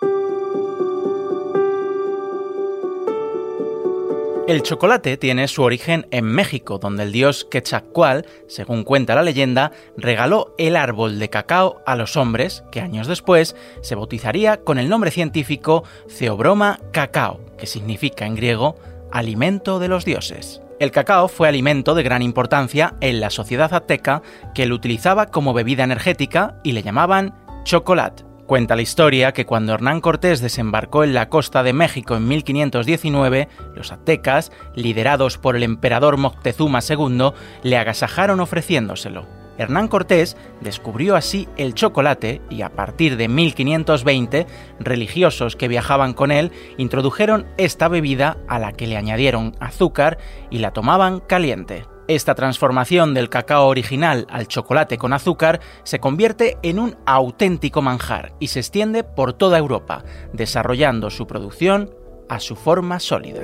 El 4.47 4.63
chocolate 4.63 5.17
tiene 5.17 5.49
su 5.49 5.65
origen 5.65 6.07
en 6.13 6.25
México, 6.25 6.79
donde 6.79 7.03
el 7.03 7.11
dios 7.11 7.45
Quetzalcoatl, 7.51 8.29
según 8.47 8.85
cuenta 8.85 9.17
la 9.17 9.25
leyenda, 9.25 9.73
regaló 9.97 10.55
el 10.57 10.77
árbol 10.77 11.19
de 11.19 11.29
cacao 11.29 11.83
a 11.85 11.97
los 11.97 12.17
hombres, 12.17 12.63
que 12.71 12.81
años 12.81 13.09
después 13.09 13.57
se 13.81 13.97
bautizaría 13.97 14.59
con 14.59 14.79
el 14.79 14.89
nombre 14.89 15.11
científico 15.11 15.83
Theobroma 16.17 16.79
cacao, 16.93 17.41
que 17.59 17.67
significa 17.67 18.25
en 18.25 18.37
griego 18.37 18.77
alimento 19.11 19.81
de 19.81 19.89
los 19.89 20.05
dioses. 20.05 20.63
El 20.79 20.93
cacao 20.93 21.27
fue 21.27 21.49
alimento 21.49 21.97
de 21.97 22.05
gran 22.05 22.23
importancia 22.23 22.95
en 23.01 23.19
la 23.19 23.31
sociedad 23.31 23.75
azteca, 23.75 24.23
que 24.55 24.67
lo 24.67 24.77
utilizaba 24.77 25.27
como 25.27 25.55
bebida 25.55 25.83
energética 25.83 26.61
y 26.63 26.71
le 26.71 26.85
llamaban 26.85 27.35
chocolate. 27.65 28.26
Cuenta 28.47 28.77
la 28.77 28.83
historia 28.83 29.33
que 29.33 29.45
cuando 29.45 29.75
Hernán 29.75 30.01
Cortés 30.01 30.41
desembarcó 30.41 31.03
en 31.03 31.15
la 31.15 31.29
costa 31.29 31.65
de 31.65 31.73
México 31.73 32.15
en 32.15 32.29
1519, 32.29 33.49
los 33.75 33.91
aztecas, 33.91 34.53
liderados 34.77 35.37
por 35.37 35.57
el 35.57 35.65
emperador 35.65 36.17
Moctezuma 36.17 36.79
II, 36.89 37.33
le 37.65 37.77
agasajaron 37.77 38.39
ofreciéndoselo. 38.39 39.27
Hernán 39.59 39.89
Cortés 39.89 40.37
descubrió 40.61 41.17
así 41.17 41.49
el 41.57 41.75
chocolate 41.75 42.41
y 42.49 42.63
a 42.63 42.71
partir 42.71 43.17
de 43.17 43.27
1520, 43.27 44.47
religiosos 44.79 45.57
que 45.57 45.67
viajaban 45.67 46.15
con 46.15 46.31
él 46.31 46.53
introdujeron 46.77 47.47
esta 47.57 47.89
bebida 47.89 48.37
a 48.47 48.61
la 48.61 48.71
que 48.71 48.87
le 48.87 48.97
añadieron 48.97 49.57
azúcar 49.59 50.19
y 50.51 50.59
la 50.59 50.73
tomaban 50.73 51.19
caliente. 51.19 51.96
Esta 52.09 52.37
transformación 52.37 53.15
del 53.15 53.29
cacao 53.29 53.67
original 53.67 54.29
al 54.31 54.47
chocolate 54.47 54.97
con 54.97 55.13
azúcar 55.13 55.61
se 55.83 55.99
convierte 55.99 56.57
en 56.63 56.79
un 56.79 56.97
auténtico 57.05 57.83
manjar 57.83 58.33
y 58.39 58.47
se 58.47 58.61
extiende 58.61 59.03
por 59.03 59.33
toda 59.33 59.59
Europa, 59.59 60.05
desarrollando 60.33 61.11
su 61.11 61.27
producción 61.27 61.91
a 62.29 62.39
su 62.39 62.55
forma 62.55 63.01
sólida. 63.01 63.43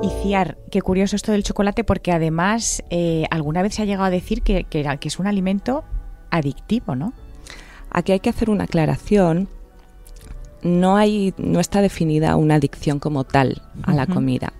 Y 0.00 0.10
Ciar, 0.22 0.56
qué 0.70 0.80
curioso 0.80 1.16
esto 1.16 1.32
del 1.32 1.42
chocolate 1.42 1.82
porque 1.82 2.12
además 2.12 2.84
eh, 2.90 3.24
alguna 3.32 3.62
vez 3.62 3.74
se 3.74 3.82
ha 3.82 3.86
llegado 3.86 4.04
a 4.04 4.10
decir 4.10 4.42
que, 4.42 4.64
que 4.64 4.86
es 5.02 5.18
un 5.18 5.26
alimento 5.26 5.82
adictivo, 6.30 6.94
¿no? 6.94 7.12
Aquí 7.90 8.12
hay 8.12 8.20
que 8.20 8.30
hacer 8.30 8.50
una 8.50 8.64
aclaración 8.64 9.48
no 10.64 10.96
hay, 10.96 11.34
no 11.36 11.60
está 11.60 11.82
definida 11.82 12.34
una 12.36 12.56
adicción 12.56 12.98
como 12.98 13.24
tal 13.24 13.62
a 13.82 13.94
la 13.94 14.06
comida, 14.06 14.52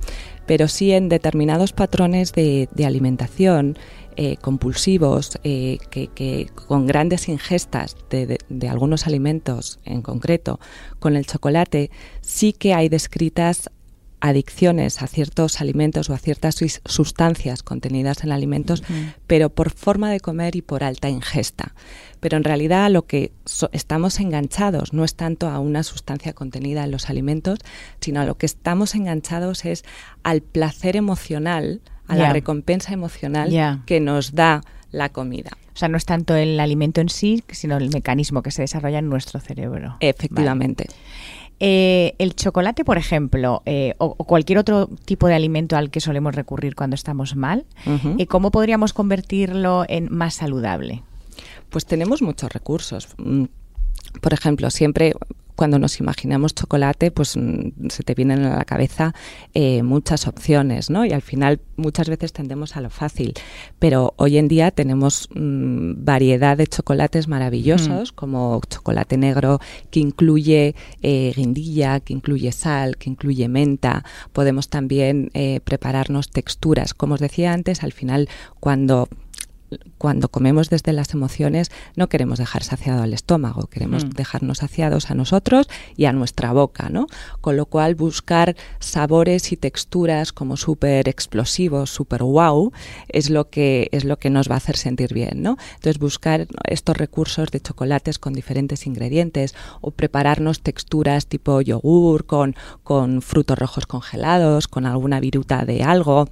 pero 0.46 0.68
sí 0.68 0.92
en 0.92 1.08
determinados 1.08 1.72
patrones 1.72 2.32
de, 2.32 2.68
alimentación 2.84 3.76
eh, 4.16 4.36
compulsivos, 4.36 5.40
eh, 5.42 5.78
que, 5.90 6.48
con 6.54 6.86
grandes 6.86 7.28
ingestas 7.28 7.96
de, 8.10 8.38
algunos 8.68 9.06
alimentos 9.06 9.80
en 9.84 10.02
concreto, 10.02 10.60
con 11.00 11.16
el 11.16 11.26
chocolate, 11.26 11.90
sí 12.20 12.52
que 12.52 12.74
hay 12.74 12.88
descritas 12.88 13.70
adicciones 14.24 15.02
a 15.02 15.06
ciertos 15.06 15.60
alimentos 15.60 16.08
o 16.08 16.14
a 16.14 16.18
ciertas 16.18 16.56
sustancias 16.86 17.62
contenidas 17.62 18.24
en 18.24 18.32
alimentos, 18.32 18.82
pero 19.26 19.50
por 19.50 19.70
forma 19.70 20.10
de 20.10 20.20
comer 20.20 20.56
y 20.56 20.62
por 20.62 20.82
alta 20.82 21.10
ingesta. 21.10 21.74
Pero 22.20 22.38
en 22.38 22.44
realidad 22.44 22.90
lo 22.90 23.04
que 23.04 23.32
estamos 23.72 24.20
enganchados 24.20 24.94
no 24.94 25.04
es 25.04 25.14
tanto 25.14 25.50
a 25.50 25.58
una 25.58 25.82
sustancia 25.82 26.32
contenida 26.32 26.84
en 26.84 26.90
los 26.90 27.10
alimentos, 27.10 27.58
sino 28.00 28.22
a 28.22 28.24
lo 28.24 28.38
que 28.38 28.46
estamos 28.46 28.94
enganchados 28.94 29.66
es 29.66 29.84
al 30.22 30.40
placer 30.40 30.96
emocional, 30.96 31.82
a 32.08 32.16
la 32.16 32.32
recompensa 32.32 32.94
emocional 32.94 33.82
que 33.84 34.00
nos 34.00 34.32
da 34.32 34.62
la 34.90 35.10
comida. 35.10 35.50
O 35.74 35.76
sea, 35.76 35.88
no 35.88 35.98
es 35.98 36.06
tanto 36.06 36.36
el 36.36 36.60
alimento 36.60 37.00
en 37.02 37.08
sí, 37.10 37.42
sino 37.50 37.76
el 37.76 37.90
mecanismo 37.90 38.42
que 38.42 38.52
se 38.52 38.62
desarrolla 38.62 39.00
en 39.00 39.10
nuestro 39.10 39.40
cerebro. 39.40 39.96
Efectivamente. 40.00 40.86
Eh, 41.60 42.14
el 42.18 42.34
chocolate, 42.34 42.84
por 42.84 42.98
ejemplo, 42.98 43.62
eh, 43.64 43.94
o, 43.98 44.14
cualquier 44.16 44.58
otro 44.58 44.88
tipo 45.04 45.28
de 45.28 45.34
alimento 45.34 45.76
al 45.76 45.90
que 45.90 46.00
solemos 46.00 46.34
recurrir 46.34 46.74
cuando 46.74 46.94
estamos 46.94 47.36
mal, 47.36 47.64
eh, 48.18 48.26
¿cómo 48.26 48.50
podríamos 48.50 48.92
convertirlo 48.92 49.84
en 49.88 50.08
más 50.12 50.34
saludable? 50.34 51.02
Pues 51.70 51.86
tenemos 51.86 52.22
muchos 52.22 52.52
recursos. 52.52 53.08
Mm, 53.18 53.44
por 54.20 54.32
ejemplo, 54.32 54.70
siempre 54.70 55.14
cuando 55.56 55.78
nos 55.78 56.00
imaginamos 56.00 56.54
chocolate, 56.54 57.10
pues 57.10 57.36
mm, 57.36 57.88
se 57.88 58.02
te 58.02 58.14
vienen 58.14 58.44
a 58.44 58.58
la 58.58 58.64
cabeza 58.64 59.14
eh, 59.54 59.82
muchas 59.82 60.26
opciones, 60.26 60.90
¿no? 60.90 61.04
Y 61.04 61.12
al 61.12 61.22
final 61.22 61.60
muchas 61.76 62.08
veces 62.08 62.32
tendemos 62.32 62.76
a 62.76 62.80
lo 62.80 62.90
fácil. 62.90 63.34
Pero 63.78 64.14
hoy 64.16 64.38
en 64.38 64.48
día 64.48 64.70
tenemos 64.70 65.28
mm, 65.34 66.04
variedad 66.04 66.56
de 66.56 66.66
chocolates 66.66 67.28
maravillosos, 67.28 68.12
como 68.12 68.60
chocolate 68.68 69.16
negro 69.16 69.60
que 69.90 70.00
incluye 70.00 70.74
eh, 71.02 71.32
guindilla, 71.36 72.00
que 72.00 72.12
incluye 72.12 72.52
sal, 72.52 72.96
que 72.96 73.10
incluye 73.10 73.48
menta. 73.48 74.04
Podemos 74.32 74.68
también 74.68 75.30
eh, 75.34 75.60
prepararnos 75.64 76.30
texturas. 76.30 76.94
Como 76.94 77.14
os 77.14 77.20
decía 77.20 77.52
antes, 77.52 77.82
al 77.82 77.92
final 77.92 78.28
cuando 78.60 79.08
cuando 79.98 80.28
comemos 80.28 80.70
desde 80.70 80.92
las 80.92 81.14
emociones 81.14 81.70
no 81.96 82.08
queremos 82.08 82.38
dejar 82.38 82.62
saciado 82.62 83.02
al 83.02 83.14
estómago, 83.14 83.66
queremos 83.66 84.04
mm. 84.04 84.10
dejarnos 84.10 84.58
saciados 84.58 85.10
a 85.10 85.14
nosotros 85.14 85.68
y 85.96 86.04
a 86.04 86.12
nuestra 86.12 86.52
boca, 86.52 86.88
¿no? 86.90 87.06
Con 87.40 87.56
lo 87.56 87.66
cual 87.66 87.94
buscar 87.94 88.56
sabores 88.78 89.52
y 89.52 89.56
texturas 89.56 90.32
como 90.32 90.56
súper 90.56 91.08
explosivos, 91.08 91.90
súper 91.90 92.22
wow, 92.22 92.72
es 93.08 93.30
lo 93.30 93.48
que 93.48 93.88
es 93.92 94.04
lo 94.04 94.18
que 94.18 94.30
nos 94.30 94.48
va 94.48 94.54
a 94.54 94.58
hacer 94.58 94.76
sentir 94.76 95.14
bien, 95.14 95.42
¿no? 95.42 95.56
Entonces 95.76 95.98
buscar 95.98 96.46
estos 96.68 96.96
recursos 96.96 97.50
de 97.50 97.60
chocolates 97.60 98.18
con 98.18 98.32
diferentes 98.32 98.86
ingredientes 98.86 99.54
o 99.80 99.90
prepararnos 99.90 100.60
texturas 100.60 101.26
tipo 101.26 101.60
yogur 101.60 102.26
con, 102.26 102.54
con 102.82 103.22
frutos 103.22 103.58
rojos 103.58 103.86
congelados, 103.86 104.68
con 104.68 104.86
alguna 104.86 105.20
viruta 105.20 105.64
de 105.64 105.82
algo 105.82 106.28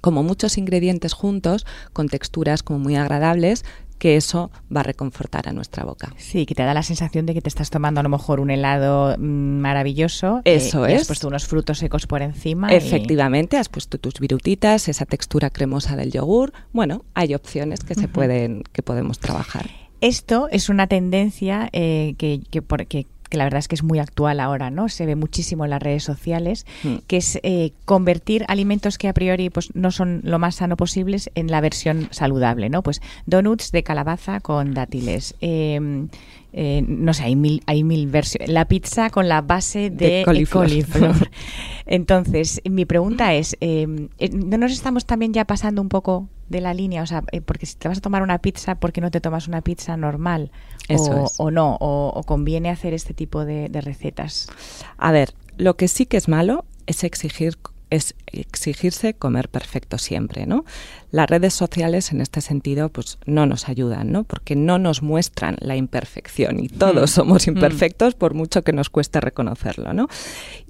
como 0.00 0.22
muchos 0.22 0.58
ingredientes 0.58 1.12
juntos, 1.12 1.66
con 1.92 2.08
texturas 2.08 2.62
como 2.62 2.78
muy 2.78 2.96
agradables, 2.96 3.64
que 3.98 4.16
eso 4.16 4.50
va 4.74 4.80
a 4.80 4.84
reconfortar 4.84 5.48
a 5.48 5.52
nuestra 5.52 5.84
boca. 5.84 6.14
Sí, 6.16 6.46
que 6.46 6.54
te 6.54 6.62
da 6.62 6.72
la 6.72 6.82
sensación 6.82 7.26
de 7.26 7.34
que 7.34 7.42
te 7.42 7.48
estás 7.48 7.70
tomando 7.70 8.00
a 8.00 8.02
lo 8.02 8.08
mejor 8.08 8.40
un 8.40 8.50
helado 8.50 9.16
mm, 9.18 9.60
maravilloso. 9.60 10.40
Eh, 10.44 10.54
eso 10.54 10.86
es. 10.86 11.02
has 11.02 11.06
puesto 11.06 11.28
unos 11.28 11.46
frutos 11.46 11.78
secos 11.78 12.06
por 12.06 12.22
encima. 12.22 12.68
Efectivamente, 12.68 13.56
has 13.56 13.68
puesto 13.68 13.98
tus 13.98 14.20
virutitas, 14.20 14.88
esa 14.88 15.04
textura 15.04 15.50
cremosa 15.50 15.96
del 15.96 16.12
yogur. 16.12 16.52
Bueno, 16.72 17.04
hay 17.14 17.34
opciones 17.34 17.80
que 17.80 17.94
se 17.94 18.08
pueden, 18.08 18.62
que 18.72 18.82
podemos 18.82 19.18
trabajar. 19.18 19.68
Esto 20.00 20.48
es 20.50 20.68
una 20.68 20.86
tendencia 20.86 21.68
eh, 21.72 22.14
que, 22.18 22.40
que, 22.50 22.62
que 22.86 23.06
la 23.36 23.44
verdad 23.44 23.58
es 23.58 23.68
que 23.68 23.74
es 23.74 23.82
muy 23.82 23.98
actual 23.98 24.40
ahora, 24.40 24.70
¿no? 24.70 24.88
Se 24.88 25.04
ve 25.06 25.14
muchísimo 25.16 25.64
en 25.64 25.70
las 25.70 25.82
redes 25.82 26.02
sociales, 26.04 26.64
Mm. 26.84 26.94
que 27.06 27.16
es 27.18 27.38
eh, 27.42 27.72
convertir 27.84 28.44
alimentos 28.48 28.96
que 28.98 29.08
a 29.08 29.12
priori 29.12 29.50
pues 29.50 29.74
no 29.74 29.90
son 29.90 30.20
lo 30.24 30.38
más 30.38 30.56
sano 30.56 30.76
posibles 30.76 31.30
en 31.34 31.48
la 31.50 31.60
versión 31.60 32.08
saludable, 32.10 32.70
¿no? 32.70 32.82
Pues 32.82 33.00
donuts 33.26 33.70
de 33.72 33.82
calabaza 33.82 34.40
con 34.40 34.72
dátiles. 34.74 35.34
eh, 35.40 36.06
eh, 36.54 36.82
no 36.88 37.12
sé, 37.12 37.24
hay 37.24 37.36
mil, 37.36 37.62
hay 37.66 37.84
mil 37.84 38.06
versiones. 38.06 38.48
La 38.48 38.64
pizza 38.64 39.10
con 39.10 39.28
la 39.28 39.42
base 39.42 39.90
de, 39.90 40.06
De 40.18 40.22
coliflor. 40.24 40.64
coliflor. 40.64 41.14
Entonces, 41.86 42.60
mi 42.64 42.84
pregunta 42.86 43.34
es, 43.34 43.56
eh, 43.60 44.08
eh, 44.18 44.30
¿no 44.30 44.56
nos 44.58 44.72
estamos 44.72 45.04
también 45.04 45.32
ya 45.34 45.44
pasando 45.44 45.82
un 45.82 45.88
poco 45.90 46.28
de 46.48 46.60
la 46.60 46.74
línea? 46.74 47.02
O 47.02 47.06
sea, 47.06 47.22
eh, 47.32 47.40
porque 47.40 47.66
si 47.66 47.76
te 47.76 47.88
vas 47.88 47.98
a 47.98 48.00
tomar 48.00 48.22
una 48.22 48.38
pizza, 48.38 48.76
¿por 48.76 48.92
qué 48.92 49.00
no 49.00 49.10
te 49.10 49.20
tomas 49.20 49.48
una 49.48 49.62
pizza 49.62 49.96
normal? 49.96 50.50
Eso 50.88 51.12
o, 51.12 51.24
es. 51.26 51.34
o 51.38 51.50
no, 51.50 51.76
o, 51.80 52.12
o 52.14 52.22
conviene 52.24 52.70
hacer 52.70 52.94
este 52.94 53.14
tipo 53.14 53.44
de, 53.44 53.68
de 53.68 53.80
recetas. 53.80 54.48
A 54.96 55.12
ver, 55.12 55.34
lo 55.56 55.76
que 55.76 55.88
sí 55.88 56.06
que 56.06 56.16
es 56.16 56.28
malo 56.28 56.64
es 56.86 57.04
exigir 57.04 57.58
es 57.90 58.14
exigirse 58.26 59.14
comer 59.14 59.48
perfecto 59.48 59.98
siempre, 59.98 60.46
¿no? 60.46 60.64
Las 61.10 61.28
redes 61.30 61.54
sociales 61.54 62.12
en 62.12 62.20
este 62.20 62.40
sentido 62.42 62.90
pues 62.90 63.18
no 63.24 63.46
nos 63.46 63.68
ayudan, 63.68 64.12
¿no? 64.12 64.24
Porque 64.24 64.56
no 64.56 64.78
nos 64.78 65.02
muestran 65.02 65.56
la 65.60 65.74
imperfección 65.76 66.60
y 66.60 66.68
todos 66.68 67.10
Mm. 67.10 67.14
somos 67.14 67.46
Mm. 67.46 67.50
imperfectos 67.50 68.14
por 68.14 68.34
mucho 68.34 68.62
que 68.62 68.72
nos 68.74 68.90
cueste 68.90 69.20
reconocerlo, 69.20 69.92
¿no? 69.94 70.08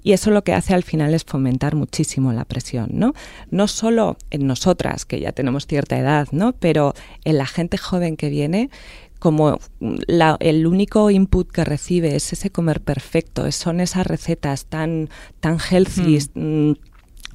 Y 0.01 0.13
eso 0.13 0.31
lo 0.31 0.43
que 0.43 0.53
hace 0.53 0.73
al 0.73 0.83
final 0.83 1.13
es 1.13 1.25
fomentar 1.25 1.75
muchísimo 1.75 2.31
la 2.31 2.45
presión, 2.45 2.89
¿no? 2.93 3.13
No 3.51 3.67
solo 3.67 4.17
en 4.31 4.47
nosotras, 4.47 5.05
que 5.05 5.19
ya 5.19 5.31
tenemos 5.33 5.67
cierta 5.67 5.97
edad, 5.97 6.27
¿no? 6.31 6.53
Pero 6.53 6.93
en 7.25 7.37
la 7.37 7.45
gente 7.45 7.77
joven 7.77 8.15
que 8.15 8.29
viene, 8.29 8.69
como 9.19 9.59
la- 10.07 10.37
el 10.39 10.65
único 10.65 11.09
input 11.11 11.51
que 11.51 11.65
recibe 11.65 12.15
es 12.15 12.31
ese 12.31 12.49
comer 12.51 12.79
perfecto, 12.79 13.51
son 13.51 13.81
esas 13.81 14.07
recetas 14.07 14.67
tan, 14.67 15.09
tan 15.41 15.57
healthy, 15.59 16.19
mm, 16.35 16.71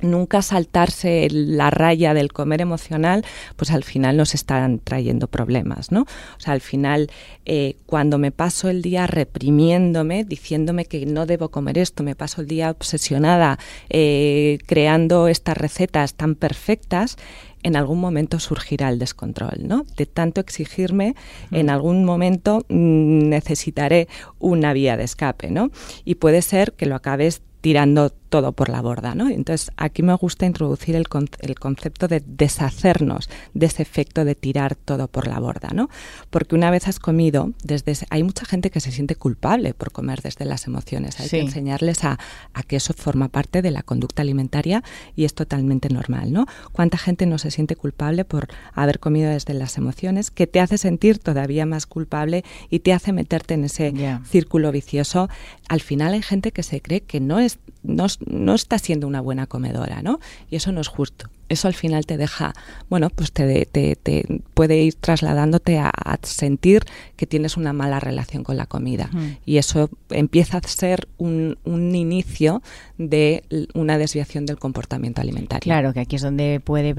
nunca 0.00 0.42
saltarse 0.42 1.28
la 1.30 1.70
raya 1.70 2.14
del 2.14 2.32
comer 2.32 2.60
emocional, 2.60 3.24
pues 3.56 3.70
al 3.70 3.84
final 3.84 4.16
nos 4.16 4.34
están 4.34 4.78
trayendo 4.78 5.26
problemas, 5.28 5.92
¿no? 5.92 6.02
O 6.02 6.40
sea, 6.40 6.52
al 6.52 6.60
final, 6.60 7.10
eh, 7.44 7.76
cuando 7.86 8.18
me 8.18 8.30
paso 8.30 8.68
el 8.68 8.82
día 8.82 9.06
reprimiéndome, 9.06 10.24
diciéndome 10.24 10.84
que 10.86 11.06
no 11.06 11.26
debo 11.26 11.50
comer 11.50 11.78
esto, 11.78 12.02
me 12.02 12.14
paso 12.14 12.42
el 12.42 12.48
día 12.48 12.70
obsesionada 12.70 13.58
eh, 13.88 14.58
creando 14.66 15.28
estas 15.28 15.56
recetas 15.56 16.14
tan 16.14 16.34
perfectas, 16.34 17.16
en 17.64 17.76
algún 17.76 17.98
momento 17.98 18.38
surgirá 18.38 18.90
el 18.90 18.98
descontrol, 18.98 19.66
¿no? 19.66 19.86
De 19.96 20.04
tanto 20.06 20.40
exigirme, 20.40 21.14
en 21.50 21.70
algún 21.70 22.04
momento 22.04 22.64
mm, 22.68 23.28
necesitaré 23.28 24.06
una 24.38 24.74
vía 24.74 24.96
de 24.96 25.04
escape, 25.04 25.50
¿no? 25.50 25.70
Y 26.04 26.16
puede 26.16 26.42
ser 26.42 26.74
que 26.74 26.86
lo 26.86 26.94
acabes 26.94 27.42
tirando 27.62 28.12
todo 28.34 28.50
por 28.50 28.68
la 28.68 28.82
borda, 28.82 29.14
¿no? 29.14 29.28
Entonces, 29.28 29.70
aquí 29.76 30.02
me 30.02 30.12
gusta 30.14 30.44
introducir 30.44 30.96
el, 30.96 31.06
con- 31.08 31.28
el 31.38 31.54
concepto 31.54 32.08
de 32.08 32.20
deshacernos 32.26 33.30
de 33.54 33.66
ese 33.66 33.82
efecto 33.82 34.24
de 34.24 34.34
tirar 34.34 34.74
todo 34.74 35.06
por 35.06 35.28
la 35.28 35.38
borda, 35.38 35.68
¿no? 35.72 35.88
Porque 36.30 36.56
una 36.56 36.72
vez 36.72 36.88
has 36.88 36.98
comido, 36.98 37.52
desde 37.62 37.92
ese- 37.92 38.06
hay 38.10 38.24
mucha 38.24 38.44
gente 38.44 38.70
que 38.70 38.80
se 38.80 38.90
siente 38.90 39.14
culpable 39.14 39.72
por 39.72 39.92
comer 39.92 40.20
desde 40.20 40.44
las 40.46 40.66
emociones. 40.66 41.20
Hay 41.20 41.28
Sí. 41.28 41.36
que 41.36 41.42
enseñarles 41.42 42.02
a, 42.02 42.18
a 42.54 42.62
que 42.64 42.74
eso 42.74 42.92
forma 42.92 43.28
parte 43.28 43.62
de 43.62 43.70
la 43.70 43.84
conducta 43.84 44.22
alimentaria 44.22 44.82
y 45.14 45.26
es 45.26 45.34
totalmente 45.34 45.88
normal, 45.88 46.32
¿no? 46.32 46.46
¿Cuánta 46.72 46.98
gente 46.98 47.26
no 47.26 47.38
se 47.38 47.52
siente 47.52 47.76
culpable 47.76 48.24
por 48.24 48.48
haber 48.72 48.98
comido 48.98 49.30
desde 49.30 49.54
las 49.54 49.76
emociones 49.78 50.32
que 50.32 50.48
te 50.48 50.58
hace 50.58 50.76
sentir 50.76 51.20
todavía 51.20 51.66
más 51.66 51.86
culpable 51.86 52.42
y 52.68 52.80
te 52.80 52.92
hace 52.92 53.12
meterte 53.12 53.54
en 53.54 53.62
ese 53.64 53.92
círculo 54.28 54.72
vicioso? 54.72 55.28
Al 55.68 55.80
final 55.80 56.14
hay 56.14 56.22
gente 56.22 56.50
que 56.50 56.64
se 56.64 56.80
cree 56.80 57.00
que 57.02 57.20
no 57.20 57.38
es 57.38 57.58
no, 57.84 58.06
no 58.26 58.54
está 58.54 58.78
siendo 58.78 59.06
una 59.06 59.20
buena 59.20 59.46
comedora, 59.46 60.02
¿no? 60.02 60.18
Y 60.50 60.56
eso 60.56 60.72
no 60.72 60.80
es 60.80 60.88
justo. 60.88 61.28
Eso 61.50 61.68
al 61.68 61.74
final 61.74 62.06
te 62.06 62.16
deja, 62.16 62.54
bueno, 62.88 63.10
pues 63.10 63.30
te, 63.30 63.66
te- 63.66 63.96
te 63.96 64.40
puede 64.54 64.78
ir 64.82 64.94
trasladándote 64.94 65.78
a, 65.78 65.90
a 65.90 66.18
sentir 66.22 66.82
que 67.16 67.26
tienes 67.26 67.58
una 67.58 67.74
mala 67.74 68.00
relación 68.00 68.42
con 68.44 68.56
la 68.56 68.64
comida. 68.64 69.10
Y 69.44 69.58
eso 69.58 69.90
empieza 70.08 70.56
a 70.58 70.62
ser 70.66 71.06
un, 71.18 71.58
un 71.64 71.94
inicio 71.94 72.62
de 72.96 73.44
una 73.74 73.98
desviación 73.98 74.46
del 74.46 74.58
comportamiento 74.58 75.20
alimentario. 75.20 75.64
Claro, 75.64 75.92
que 75.92 76.00
aquí 76.00 76.16
es 76.16 76.22
donde 76.22 76.60
puede 76.64 76.94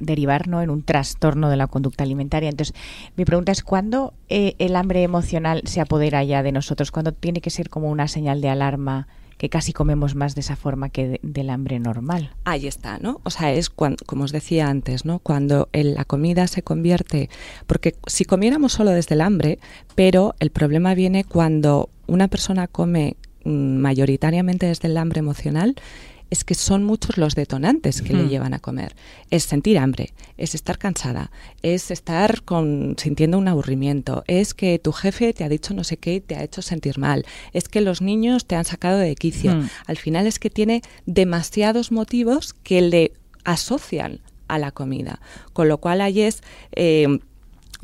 derivar 0.00 0.48
¿no? 0.48 0.62
en 0.62 0.70
un 0.70 0.82
trastorno 0.82 1.50
de 1.50 1.56
la 1.56 1.66
conducta 1.66 2.04
alimentaria. 2.04 2.48
Entonces, 2.48 2.74
mi 3.16 3.24
pregunta 3.26 3.52
es, 3.52 3.62
¿cuándo 3.62 4.14
eh, 4.28 4.54
el 4.58 4.74
hambre 4.76 5.02
emocional 5.02 5.62
se 5.66 5.80
apodera 5.80 6.24
ya 6.24 6.42
de 6.42 6.52
nosotros? 6.52 6.90
¿Cuándo 6.90 7.12
tiene 7.12 7.40
que 7.40 7.50
ser 7.50 7.68
como 7.68 7.90
una 7.90 8.08
señal 8.08 8.40
de 8.40 8.48
alarma 8.48 9.06
que 9.40 9.48
casi 9.48 9.72
comemos 9.72 10.14
más 10.14 10.34
de 10.34 10.42
esa 10.42 10.54
forma 10.54 10.90
que 10.90 11.08
de- 11.08 11.20
del 11.22 11.48
hambre 11.48 11.78
normal? 11.80 12.34
Ahí 12.44 12.66
está, 12.66 12.98
¿no? 12.98 13.22
O 13.24 13.30
sea, 13.30 13.50
es 13.54 13.70
cuando, 13.70 14.04
como 14.04 14.24
os 14.24 14.32
decía 14.32 14.68
antes, 14.68 15.06
¿no? 15.06 15.18
Cuando 15.18 15.70
el- 15.72 15.94
la 15.94 16.04
comida 16.04 16.46
se 16.46 16.60
convierte, 16.62 17.30
porque 17.66 17.94
si 18.06 18.26
comiéramos 18.26 18.74
solo 18.74 18.90
desde 18.90 19.14
el 19.14 19.22
hambre, 19.22 19.58
pero 19.94 20.34
el 20.40 20.50
problema 20.50 20.92
viene 20.94 21.24
cuando 21.24 21.88
una 22.06 22.28
persona 22.28 22.66
come 22.68 23.16
mm, 23.46 23.76
mayoritariamente 23.78 24.66
desde 24.66 24.88
el 24.88 24.98
hambre 24.98 25.20
emocional, 25.20 25.74
es 26.30 26.44
que 26.44 26.54
son 26.54 26.84
muchos 26.84 27.18
los 27.18 27.34
detonantes 27.34 28.02
que 28.02 28.14
le 28.14 28.28
llevan 28.28 28.54
a 28.54 28.60
comer. 28.60 28.94
Es 29.30 29.42
sentir 29.44 29.78
hambre, 29.78 30.14
es 30.36 30.54
estar 30.54 30.78
cansada, 30.78 31.30
es 31.62 31.90
estar 31.90 32.42
con, 32.42 32.94
sintiendo 32.98 33.36
un 33.36 33.48
aburrimiento, 33.48 34.24
es 34.26 34.54
que 34.54 34.78
tu 34.78 34.92
jefe 34.92 35.32
te 35.32 35.44
ha 35.44 35.48
dicho 35.48 35.74
no 35.74 35.84
sé 35.84 35.96
qué 35.96 36.14
y 36.14 36.20
te 36.20 36.36
ha 36.36 36.44
hecho 36.44 36.62
sentir 36.62 36.98
mal, 36.98 37.26
es 37.52 37.68
que 37.68 37.80
los 37.80 38.00
niños 38.00 38.46
te 38.46 38.54
han 38.54 38.64
sacado 38.64 38.98
de 38.98 39.14
quicio. 39.16 39.60
Al 39.86 39.96
final 39.96 40.26
es 40.26 40.38
que 40.38 40.50
tiene 40.50 40.82
demasiados 41.06 41.90
motivos 41.90 42.54
que 42.54 42.80
le 42.80 43.12
asocian 43.44 44.20
a 44.48 44.58
la 44.58 44.70
comida. 44.72 45.20
Con 45.52 45.68
lo 45.68 45.78
cual 45.78 46.00
ahí 46.00 46.22
es 46.22 46.42
eh, 46.72 47.20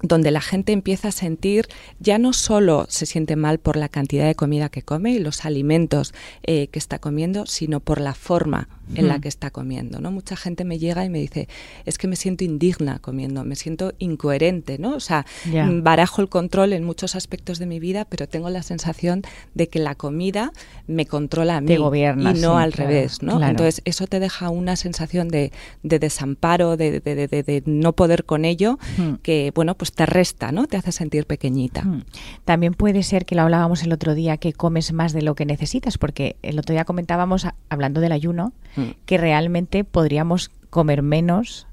donde 0.02 0.30
la 0.30 0.40
gente 0.40 0.72
empieza 0.72 1.08
a 1.08 1.12
sentir, 1.12 1.68
ya 2.00 2.18
no 2.18 2.32
solo 2.32 2.86
se 2.88 3.06
siente 3.06 3.36
mal 3.36 3.58
por 3.58 3.76
la 3.76 3.88
cantidad 3.88 4.26
de 4.26 4.34
comida 4.34 4.68
que 4.68 4.82
come 4.82 5.12
y 5.12 5.18
los 5.18 5.44
alimentos 5.44 6.14
eh, 6.42 6.68
que 6.68 6.78
está 6.78 6.98
comiendo, 6.98 7.46
sino 7.46 7.80
por 7.80 8.00
la 8.00 8.14
forma 8.14 8.68
en 8.94 9.08
la 9.08 9.18
Mm. 9.18 9.20
que 9.20 9.28
está 9.28 9.50
comiendo. 9.50 10.00
¿no? 10.00 10.10
Mucha 10.12 10.36
gente 10.36 10.64
me 10.64 10.78
llega 10.78 11.04
y 11.04 11.10
me 11.10 11.18
dice, 11.18 11.48
es 11.84 11.98
que 11.98 12.06
me 12.08 12.16
siento 12.16 12.44
indigna 12.44 12.98
comiendo, 13.00 13.44
me 13.44 13.56
siento 13.56 13.92
incoherente, 13.98 14.78
¿no? 14.78 14.94
O 14.94 15.00
sea, 15.00 15.26
mm, 15.46 15.82
barajo 15.82 16.22
el 16.22 16.28
control 16.28 16.72
en 16.72 16.84
muchos 16.84 17.16
aspectos 17.16 17.58
de 17.58 17.66
mi 17.66 17.80
vida, 17.80 18.04
pero 18.04 18.28
tengo 18.28 18.50
la 18.50 18.62
sensación 18.62 19.22
de 19.54 19.68
que 19.68 19.78
la 19.78 19.94
comida 19.94 20.52
me 20.86 21.06
controla 21.06 21.56
a 21.56 21.60
mí 21.60 21.76
gobierna, 21.76 22.30
y 22.30 22.34
no 22.40 22.56
sí, 22.58 22.62
al 22.64 22.72
claro, 22.72 22.90
revés, 22.90 23.22
¿no? 23.22 23.36
claro. 23.36 23.50
Entonces 23.50 23.82
eso 23.84 24.06
te 24.06 24.20
deja 24.20 24.50
una 24.50 24.76
sensación 24.76 25.28
de, 25.28 25.52
de 25.82 25.98
desamparo, 25.98 26.76
de, 26.76 27.00
de- 27.00 27.14
de- 27.14 27.28
de- 27.28 27.42
de 27.42 27.62
no 27.66 27.92
poder 27.94 28.24
con 28.24 28.44
ello, 28.44 28.78
Hmm. 28.96 29.14
que 29.22 29.52
bueno, 29.54 29.74
pues 29.76 29.92
te 29.92 30.06
resta, 30.06 30.52
¿no? 30.52 30.66
Te 30.66 30.76
hace 30.76 30.92
sentir 30.92 31.26
pequeñita. 31.26 31.82
Mm. 31.82 32.04
También 32.44 32.74
puede 32.74 33.02
ser 33.02 33.24
que 33.26 33.34
lo 33.34 33.42
hablábamos 33.42 33.82
el 33.82 33.92
otro 33.92 34.14
día, 34.14 34.36
que 34.36 34.52
comes 34.52 34.92
más 34.92 35.12
de 35.12 35.22
lo 35.22 35.34
que 35.34 35.44
necesitas, 35.46 35.98
porque 35.98 36.36
el 36.42 36.58
otro 36.58 36.72
día 36.74 36.84
comentábamos, 36.84 37.46
hablando 37.68 38.00
del 38.00 38.12
ayuno, 38.12 38.52
Mm. 38.76 38.90
que 39.06 39.18
realmente 39.18 39.84
podríamos 39.84 40.50
comer 40.70 41.02
menos. 41.02 41.66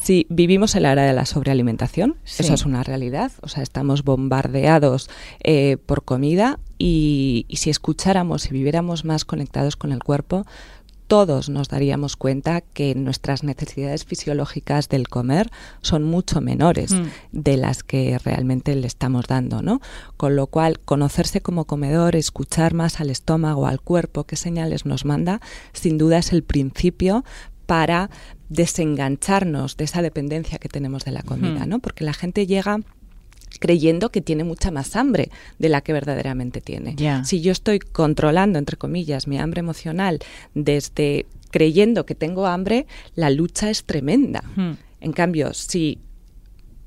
Sí, 0.00 0.26
vivimos 0.28 0.74
en 0.74 0.82
la 0.82 0.92
era 0.92 1.02
de 1.04 1.12
la 1.12 1.26
sobrealimentación, 1.26 2.16
Sí. 2.24 2.42
eso 2.42 2.54
es 2.54 2.64
una 2.64 2.82
realidad, 2.82 3.30
o 3.40 3.46
sea, 3.48 3.62
estamos 3.62 4.02
bombardeados 4.02 5.08
eh, 5.44 5.76
por 5.86 6.04
comida 6.04 6.58
y, 6.76 7.46
y 7.48 7.56
si 7.58 7.70
escucháramos 7.70 8.46
y 8.46 8.50
viviéramos 8.52 9.04
más 9.04 9.24
conectados 9.24 9.76
con 9.76 9.92
el 9.92 10.02
cuerpo, 10.02 10.44
todos 11.12 11.50
nos 11.50 11.68
daríamos 11.68 12.16
cuenta 12.16 12.62
que 12.62 12.94
nuestras 12.94 13.44
necesidades 13.44 14.06
fisiológicas 14.06 14.88
del 14.88 15.08
comer 15.08 15.50
son 15.82 16.04
mucho 16.04 16.40
menores 16.40 16.94
Mm. 16.94 17.04
de 17.32 17.58
las 17.58 17.82
que 17.82 18.18
realmente 18.18 18.74
le 18.74 18.86
estamos 18.86 19.26
dando, 19.26 19.60
¿no? 19.60 19.82
Con 20.16 20.36
lo 20.36 20.46
cual, 20.46 20.80
conocerse 20.80 21.42
como 21.42 21.66
comedor, 21.66 22.16
escuchar 22.16 22.72
más 22.72 22.98
al 22.98 23.10
estómago, 23.10 23.66
al 23.66 23.82
cuerpo, 23.82 24.24
qué 24.24 24.36
señales 24.36 24.86
nos 24.86 25.04
manda, 25.04 25.42
sin 25.74 25.98
duda 25.98 26.16
es 26.16 26.32
el 26.32 26.44
principio 26.44 27.26
para 27.66 28.08
desengancharnos 28.48 29.76
de 29.76 29.84
esa 29.84 30.00
dependencia 30.00 30.56
que 30.56 30.70
tenemos 30.70 31.04
de 31.04 31.10
la 31.10 31.22
comida. 31.22 31.66
¿no? 31.66 31.78
Porque 31.80 32.04
la 32.04 32.14
gente 32.14 32.46
llega 32.46 32.80
creyendo 33.62 34.10
que 34.10 34.20
tiene 34.20 34.42
mucha 34.42 34.72
más 34.72 34.96
hambre 34.96 35.30
de 35.60 35.68
la 35.68 35.82
que 35.82 35.92
verdaderamente 35.92 36.60
tiene. 36.60 36.96
Si 37.24 37.40
yo 37.40 37.52
estoy 37.52 37.78
controlando, 37.78 38.58
entre 38.58 38.76
comillas, 38.76 39.28
mi 39.28 39.38
hambre 39.38 39.60
emocional 39.60 40.18
desde 40.52 41.26
creyendo 41.52 42.04
que 42.04 42.16
tengo 42.16 42.48
hambre, 42.48 42.88
la 43.14 43.30
lucha 43.30 43.70
es 43.70 43.84
tremenda. 43.84 44.42
Mm. 44.56 44.72
En 45.00 45.12
cambio, 45.12 45.54
si 45.54 46.00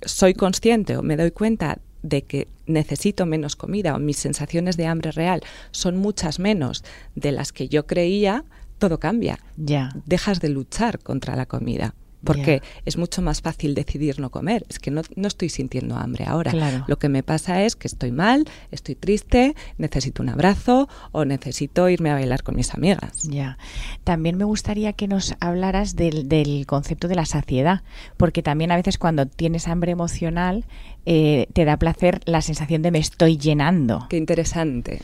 soy 0.01 0.33
consciente 0.33 0.97
o 0.97 1.01
me 1.01 1.15
doy 1.15 1.31
cuenta 1.31 1.79
de 2.03 2.23
que 2.23 2.49
necesito 2.65 3.25
menos 3.25 3.55
comida 3.55 3.95
o 3.95 3.99
mis 3.99 4.17
sensaciones 4.17 4.75
de 4.75 4.87
hambre 4.87 5.11
real 5.13 5.43
son 5.71 5.95
muchas 5.95 6.39
menos 6.39 6.83
de 7.15 7.31
las 7.31 7.53
que 7.53 7.69
yo 7.69 7.87
creía, 7.87 8.43
todo 8.79 8.99
cambia. 8.99 9.39
Ya. 9.55 9.91
Dejas 10.05 10.41
de 10.41 10.49
luchar 10.49 10.99
contra 10.99 11.37
la 11.37 11.45
comida. 11.45 11.95
Porque 12.25 12.61
es 12.85 12.97
mucho 12.97 13.21
más 13.21 13.41
fácil 13.41 13.75
decidir 13.75 14.19
no 14.19 14.29
comer. 14.29 14.65
Es 14.69 14.79
que 14.79 14.91
no, 14.91 15.01
estoy 15.23 15.49
sintiendo 15.49 15.95
hambre 15.95 16.25
ahora. 16.25 16.51
Lo 16.87 16.97
que 16.97 17.09
me 17.09 17.23
pasa 17.23 17.63
es 17.63 17.75
que 17.75 17.87
estoy 17.87 18.11
mal, 18.11 18.45
estoy 18.71 18.95
triste, 18.95 19.55
necesito 19.77 20.21
un 20.23 20.29
abrazo 20.29 20.89
o 21.11 21.25
necesito 21.25 21.87
irme 21.89 22.11
a 22.11 22.15
bailar 22.15 22.43
con 22.43 22.55
mis 22.55 22.73
amigas. 22.73 23.23
Ya. 23.23 23.57
También 24.03 24.37
me 24.37 24.43
gustaría 24.43 24.93
que 24.93 25.07
nos 25.07 25.35
hablaras 25.39 25.95
del, 25.95 26.27
del 26.27 26.65
concepto 26.65 27.07
de 27.07 27.15
la 27.15 27.25
saciedad, 27.25 27.83
porque 28.17 28.43
también 28.43 28.71
a 28.71 28.75
veces 28.75 28.97
cuando 28.97 29.25
tienes 29.25 29.67
hambre 29.67 29.91
emocional 29.91 30.65
eh, 31.05 31.47
te 31.53 31.65
da 31.65 31.77
placer 31.77 32.21
la 32.25 32.41
sensación 32.41 32.81
de 32.81 32.91
me 32.91 32.99
estoy 32.99 33.37
llenando. 33.37 34.07
Qué 34.09 34.17
interesante. 34.17 35.01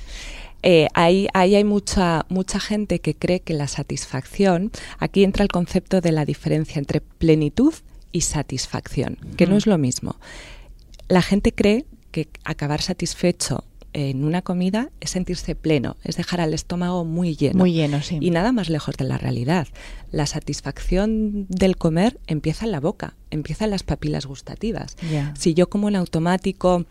Eh, 0.63 0.88
ahí, 0.93 1.28
hay 1.34 1.63
mucha, 1.63 2.26
mucha 2.30 2.60
gente 2.60 3.00
que 3.00 3.15
cree 3.15 3.39
que 3.39 3.54
la 3.54 3.67
satisfacción, 3.67 4.71
aquí 5.00 5.24
entra 5.24 5.43
el 5.43 5.50
concepto 5.50 6.02
de 6.02 6.12
la 6.12 6.26
diferencia 6.26 6.80
entre 6.80 7.02
plenitud 7.02 7.74
y 8.12 8.21
satisfacción, 8.21 9.17
que 9.38 9.47
no 9.47 9.58
es 9.58 9.65
lo 9.65 9.78
mismo. 9.78 10.17
La 11.08 11.21
gente 11.21 11.54
cree 11.54 11.86
que 12.12 12.30
acabar 12.43 12.82
satisfecho 12.82 13.63
en 13.93 14.24
una 14.24 14.41
comida 14.41 14.89
es 15.00 15.12
sentirse 15.12 15.56
pleno, 15.56 15.97
es 16.04 16.15
dejar 16.15 16.41
al 16.41 16.54
estómago 16.54 17.04
muy 17.04 17.36
lleno. 17.36 17.60
Muy 17.60 17.74
lleno, 17.74 18.02
sí. 18.02 18.17
Y 18.21 18.32
nada 18.32 18.52
más 18.52 18.69
lejos 18.69 18.95
de 18.95 19.06
la 19.06 19.17
realidad. 19.17 19.67
La 20.12 20.26
satisfacción 20.26 21.45
del 21.50 21.76
comer 21.78 22.19
empieza 22.28 22.65
en 22.65 22.71
la 22.71 22.80
boca, 22.80 23.15
empieza 23.32 23.65
en 23.65 23.71
las 23.71 23.84
papilas 23.84 24.26
gustativas. 24.26 24.95
Si 25.38 25.54
yo 25.54 25.69
como 25.69 25.89
en 25.89 25.95
automático 25.95 26.86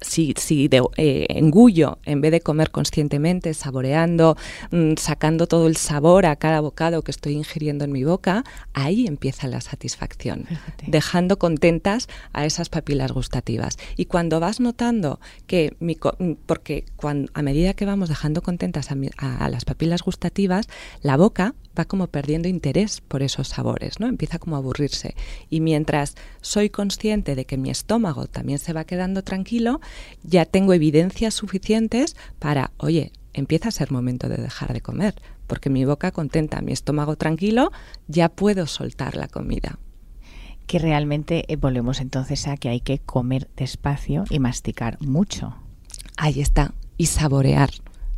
si, 0.00 0.34
si 0.36 0.68
de, 0.68 0.82
eh, 0.96 1.26
engullo 1.30 1.98
en 2.04 2.20
vez 2.20 2.32
de 2.32 2.40
comer 2.40 2.70
conscientemente, 2.70 3.54
saboreando, 3.54 4.36
mm, 4.70 4.94
sacando 4.96 5.46
todo 5.46 5.66
el 5.66 5.76
sabor 5.76 6.26
a 6.26 6.36
cada 6.36 6.60
bocado 6.60 7.02
que 7.02 7.10
estoy 7.10 7.34
ingiriendo 7.34 7.84
en 7.84 7.92
mi 7.92 8.04
boca, 8.04 8.44
ahí 8.74 9.06
empieza 9.06 9.48
la 9.48 9.60
satisfacción, 9.60 10.46
dejando 10.86 11.38
contentas 11.38 12.08
a 12.32 12.46
esas 12.46 12.68
papilas 12.68 13.12
gustativas. 13.12 13.78
Y 13.96 14.06
cuando 14.06 14.40
vas 14.40 14.60
notando 14.60 15.20
que, 15.46 15.76
mi, 15.80 15.96
mm, 15.96 16.32
porque 16.46 16.84
cuando, 16.96 17.30
a 17.34 17.42
medida 17.42 17.74
que 17.74 17.84
vamos 17.84 18.08
dejando 18.08 18.42
contentas 18.42 18.88
a 18.90 19.48
las 19.48 19.64
papilas 19.64 20.02
gustativas, 20.02 20.68
la 21.02 21.16
boca 21.16 21.54
va 21.78 21.84
como 21.84 22.06
perdiendo 22.08 22.48
interés 22.48 23.00
por 23.00 23.22
esos 23.22 23.48
sabores, 23.48 24.00
¿no? 24.00 24.06
Empieza 24.06 24.38
como 24.38 24.56
a 24.56 24.58
aburrirse. 24.58 25.14
Y 25.50 25.60
mientras 25.60 26.14
soy 26.40 26.70
consciente 26.70 27.34
de 27.34 27.44
que 27.44 27.56
mi 27.56 27.70
estómago 27.70 28.26
también 28.26 28.58
se 28.58 28.72
va 28.72 28.84
quedando 28.84 29.22
tranquilo, 29.22 29.80
ya 30.22 30.44
tengo 30.44 30.72
evidencias 30.72 31.34
suficientes 31.34 32.16
para, 32.38 32.72
oye, 32.78 33.12
empieza 33.32 33.68
a 33.68 33.72
ser 33.72 33.92
momento 33.92 34.28
de 34.28 34.38
dejar 34.38 34.72
de 34.72 34.80
comer, 34.80 35.14
porque 35.46 35.70
mi 35.70 35.84
boca 35.84 36.10
contenta, 36.10 36.62
mi 36.62 36.72
estómago 36.72 37.16
tranquilo, 37.16 37.70
ya 38.08 38.28
puedo 38.28 38.66
soltar 38.66 39.16
la 39.16 39.28
comida. 39.28 39.78
Que 40.66 40.78
realmente 40.78 41.44
eh, 41.46 41.56
volvemos 41.56 42.00
entonces 42.00 42.48
a 42.48 42.56
que 42.56 42.68
hay 42.68 42.80
que 42.80 42.98
comer 42.98 43.48
despacio 43.56 44.24
y 44.30 44.40
masticar 44.40 45.00
mucho. 45.00 45.54
Ahí 46.16 46.40
está, 46.40 46.74
y 46.96 47.06
saborear 47.06 47.70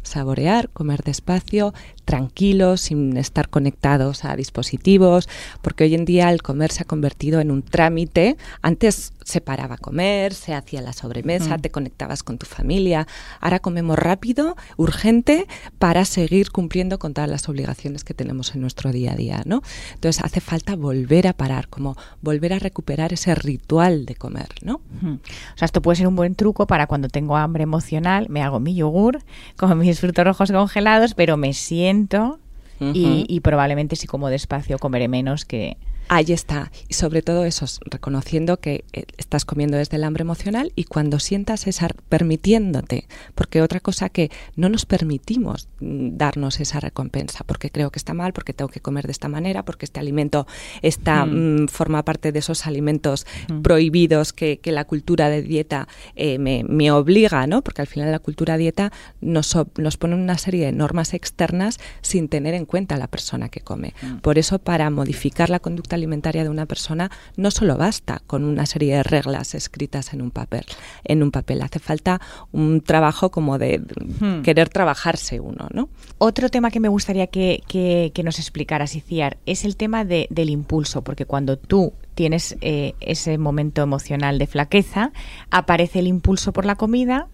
saborear, 0.08 0.68
comer 0.70 1.02
despacio, 1.02 1.74
tranquilos, 2.04 2.80
sin 2.80 3.16
estar 3.16 3.48
conectados 3.48 4.24
a 4.24 4.34
dispositivos, 4.34 5.28
porque 5.62 5.84
hoy 5.84 5.94
en 5.94 6.04
día 6.04 6.30
el 6.30 6.42
comer 6.42 6.72
se 6.72 6.82
ha 6.82 6.86
convertido 6.86 7.40
en 7.40 7.50
un 7.50 7.62
trámite. 7.62 8.36
Antes 8.62 9.12
se 9.28 9.42
paraba 9.42 9.74
a 9.74 9.78
comer, 9.78 10.32
se 10.32 10.54
hacía 10.54 10.80
la 10.80 10.94
sobremesa, 10.94 11.58
te 11.58 11.70
conectabas 11.70 12.22
con 12.22 12.38
tu 12.38 12.46
familia. 12.46 13.06
Ahora 13.40 13.58
comemos 13.58 13.98
rápido, 13.98 14.56
urgente, 14.78 15.46
para 15.78 16.06
seguir 16.06 16.50
cumpliendo 16.50 16.98
con 16.98 17.12
todas 17.12 17.28
las 17.28 17.46
obligaciones 17.46 18.04
que 18.04 18.14
tenemos 18.14 18.54
en 18.54 18.62
nuestro 18.62 18.90
día 18.90 19.12
a 19.12 19.16
día, 19.16 19.42
¿no? 19.44 19.62
Entonces 19.92 20.24
hace 20.24 20.40
falta 20.40 20.76
volver 20.76 21.26
a 21.26 21.34
parar, 21.34 21.68
como 21.68 21.94
volver 22.22 22.54
a 22.54 22.58
recuperar 22.58 23.12
ese 23.12 23.34
ritual 23.34 24.06
de 24.06 24.14
comer, 24.14 24.48
¿no? 24.62 24.76
O 24.76 25.58
sea, 25.58 25.66
esto 25.66 25.82
puede 25.82 25.96
ser 25.96 26.08
un 26.08 26.16
buen 26.16 26.34
truco 26.34 26.66
para 26.66 26.86
cuando 26.86 27.08
tengo 27.08 27.36
hambre 27.36 27.64
emocional, 27.64 28.28
me 28.30 28.42
hago 28.42 28.60
mi 28.60 28.74
yogur 28.74 29.22
con 29.58 29.76
mis 29.78 30.00
frutos 30.00 30.24
rojos 30.24 30.50
congelados, 30.50 31.12
pero 31.12 31.36
me 31.36 31.52
siento 31.52 32.38
y, 32.80 33.26
y, 33.28 33.40
probablemente 33.40 33.96
si 33.96 34.06
como 34.06 34.28
despacio 34.28 34.78
comeré 34.78 35.08
menos 35.08 35.44
que, 35.44 35.76
Ahí 36.08 36.32
está. 36.32 36.72
Y 36.88 36.94
sobre 36.94 37.20
todo 37.20 37.44
eso, 37.44 37.66
reconociendo 37.84 38.60
que 38.60 38.84
eh, 38.94 39.04
estás 39.18 39.44
comiendo 39.44 39.76
desde 39.76 39.96
el 39.96 40.04
hambre 40.04 40.22
emocional 40.22 40.72
y 40.74 40.84
cuando 40.84 41.18
sientas 41.18 41.66
esa, 41.66 41.88
permitiéndote, 42.08 43.06
porque 43.34 43.60
otra 43.60 43.80
cosa 43.80 44.08
que 44.08 44.30
no 44.56 44.70
nos 44.70 44.86
permitimos 44.86 45.68
mm, 45.80 46.16
darnos 46.16 46.60
esa 46.60 46.80
recompensa, 46.80 47.44
porque 47.44 47.70
creo 47.70 47.90
que 47.90 47.98
está 47.98 48.14
mal, 48.14 48.32
porque 48.32 48.54
tengo 48.54 48.70
que 48.70 48.80
comer 48.80 49.04
de 49.04 49.12
esta 49.12 49.28
manera, 49.28 49.64
porque 49.66 49.84
este 49.84 50.00
alimento 50.00 50.46
está, 50.80 51.26
mm. 51.26 51.64
Mm, 51.64 51.68
forma 51.68 52.02
parte 52.04 52.32
de 52.32 52.38
esos 52.38 52.66
alimentos 52.66 53.26
prohibidos 53.62 54.32
que, 54.32 54.60
la 54.68 54.84
cultura 54.84 55.30
de 55.30 55.40
dieta 55.40 55.88
eh, 56.14 56.38
me, 56.38 56.90
obliga, 56.90 57.46
¿no? 57.46 57.62
Porque 57.62 57.80
al 57.80 57.86
final 57.86 58.12
la 58.12 58.18
cultura 58.18 58.58
dieta 58.58 58.92
nos, 59.22 59.56
nos 59.78 59.96
pone 59.96 60.14
una 60.14 60.36
serie 60.36 60.66
de 60.66 60.72
normas 60.72 61.14
externas 61.14 61.78
sin 62.02 62.28
tener 62.28 62.52
en 62.54 62.66
cuenta 62.66 62.94
a 62.96 62.98
la 62.98 63.06
persona 63.08 63.48
que 63.48 63.60
come. 63.60 63.94
Por 64.20 64.38
eso, 64.38 64.58
para 64.58 64.90
modificar 64.90 65.48
la 65.48 65.58
conducta 65.58 65.97
alimentaria 65.98 66.42
de 66.42 66.50
una 66.50 66.66
persona 66.66 67.10
no 67.36 67.50
solo 67.50 67.76
basta 67.76 68.22
con 68.26 68.44
una 68.44 68.66
serie 68.66 68.96
de 68.96 69.02
reglas 69.02 69.54
escritas 69.54 70.12
en 70.14 70.22
un 70.22 70.30
papel, 70.30 70.64
en 71.04 71.22
un 71.22 71.30
papel, 71.30 71.62
hace 71.62 71.78
falta 71.78 72.20
un 72.52 72.80
trabajo 72.80 73.30
como 73.30 73.58
de 73.58 73.80
hmm. 74.20 74.42
querer 74.42 74.68
trabajarse 74.68 75.40
uno, 75.40 75.68
¿no? 75.72 75.88
Otro 76.18 76.48
tema 76.48 76.70
que 76.70 76.80
me 76.80 76.88
gustaría 76.88 77.28
que, 77.28 77.62
que, 77.68 78.22
nos 78.24 78.38
explicaras, 78.38 78.96
Iciar, 78.96 79.36
es 79.46 79.64
el 79.64 79.76
tema 79.76 80.04
de, 80.04 80.26
del 80.30 80.50
impulso, 80.50 81.02
porque 81.02 81.24
cuando 81.24 81.56
tú 81.56 81.92
tienes 82.14 82.56
eh, 82.62 82.94
ese 82.98 83.38
momento 83.38 83.82
emocional 83.82 84.38
de 84.38 84.48
flaqueza, 84.48 85.12
aparece 85.50 86.00
el 86.00 86.08
impulso 86.08 86.52
por 86.52 86.64
la 86.64 86.74
comida, 86.74 87.28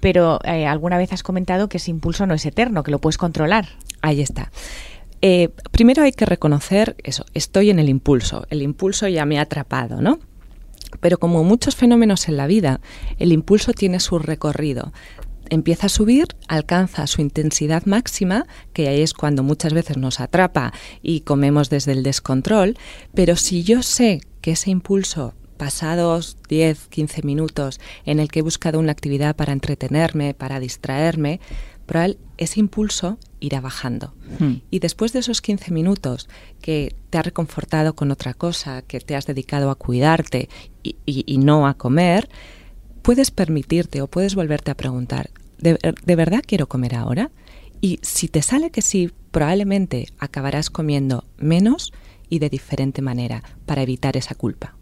pero 0.00 0.40
eh, 0.44 0.66
alguna 0.66 0.98
vez 0.98 1.12
has 1.12 1.22
comentado 1.22 1.68
que 1.68 1.76
ese 1.76 1.92
impulso 1.92 2.26
no 2.26 2.34
es 2.34 2.44
eterno, 2.44 2.82
que 2.82 2.90
lo 2.90 2.98
puedes 2.98 3.18
controlar. 3.18 3.68
Ahí 4.02 4.20
está. 4.20 4.50
Eh, 5.22 5.50
primero 5.70 6.02
hay 6.02 6.12
que 6.12 6.26
reconocer 6.26 6.96
eso, 7.02 7.24
estoy 7.34 7.70
en 7.70 7.78
el 7.78 7.88
impulso, 7.88 8.46
el 8.50 8.62
impulso 8.62 9.08
ya 9.08 9.24
me 9.24 9.38
ha 9.38 9.42
atrapado, 9.42 10.00
¿no? 10.00 10.18
Pero 11.00 11.18
como 11.18 11.42
muchos 11.44 11.74
fenómenos 11.76 12.28
en 12.28 12.36
la 12.36 12.46
vida, 12.46 12.80
el 13.18 13.32
impulso 13.32 13.72
tiene 13.72 14.00
su 14.00 14.18
recorrido. 14.18 14.92
Empieza 15.48 15.86
a 15.86 15.90
subir, 15.90 16.26
alcanza 16.48 17.06
su 17.06 17.22
intensidad 17.22 17.84
máxima, 17.86 18.46
que 18.72 18.88
ahí 18.88 19.00
es 19.00 19.14
cuando 19.14 19.42
muchas 19.42 19.72
veces 19.72 19.96
nos 19.96 20.20
atrapa 20.20 20.72
y 21.02 21.20
comemos 21.20 21.70
desde 21.70 21.92
el 21.92 22.02
descontrol, 22.02 22.76
pero 23.14 23.36
si 23.36 23.62
yo 23.62 23.82
sé 23.82 24.20
que 24.40 24.52
ese 24.52 24.70
impulso 24.70 25.34
pasados 25.56 26.36
10, 26.48 26.88
15 26.88 27.22
minutos 27.22 27.80
en 28.04 28.20
el 28.20 28.28
que 28.28 28.40
he 28.40 28.42
buscado 28.42 28.78
una 28.78 28.92
actividad 28.92 29.36
para 29.36 29.52
entretenerme, 29.52 30.34
para 30.34 30.60
distraerme, 30.60 31.40
pero 31.86 32.14
ese 32.36 32.60
impulso 32.60 33.18
irá 33.40 33.60
bajando. 33.60 34.12
Hmm. 34.38 34.56
Y 34.70 34.80
después 34.80 35.12
de 35.12 35.20
esos 35.20 35.40
15 35.40 35.72
minutos 35.72 36.28
que 36.60 36.94
te 37.10 37.18
has 37.18 37.24
reconfortado 37.24 37.94
con 37.94 38.10
otra 38.10 38.34
cosa, 38.34 38.82
que 38.82 39.00
te 39.00 39.16
has 39.16 39.26
dedicado 39.26 39.70
a 39.70 39.76
cuidarte 39.76 40.48
y, 40.82 41.38
no 41.38 41.66
a 41.66 41.74
comer, 41.74 42.28
puedes 43.02 43.30
permitirte 43.30 44.02
o 44.02 44.08
puedes 44.08 44.34
volverte 44.34 44.70
a 44.70 44.76
preguntar, 44.76 45.30
¿de, 45.58 45.78
¿de 46.04 46.16
verdad 46.16 46.42
quiero 46.46 46.68
comer 46.68 46.94
ahora? 46.94 47.30
Y 47.80 48.00
si 48.02 48.28
te 48.28 48.42
sale 48.42 48.70
que 48.70 48.82
sí, 48.82 49.10
probablemente 49.30 50.08
acabarás 50.18 50.70
comiendo 50.70 51.24
menos 51.38 51.92
y 52.28 52.38
de 52.38 52.50
diferente 52.50 53.02
manera 53.02 53.42
para 53.66 53.82
evitar 53.82 54.16
esa 54.16 54.34
culpa. 54.34 54.75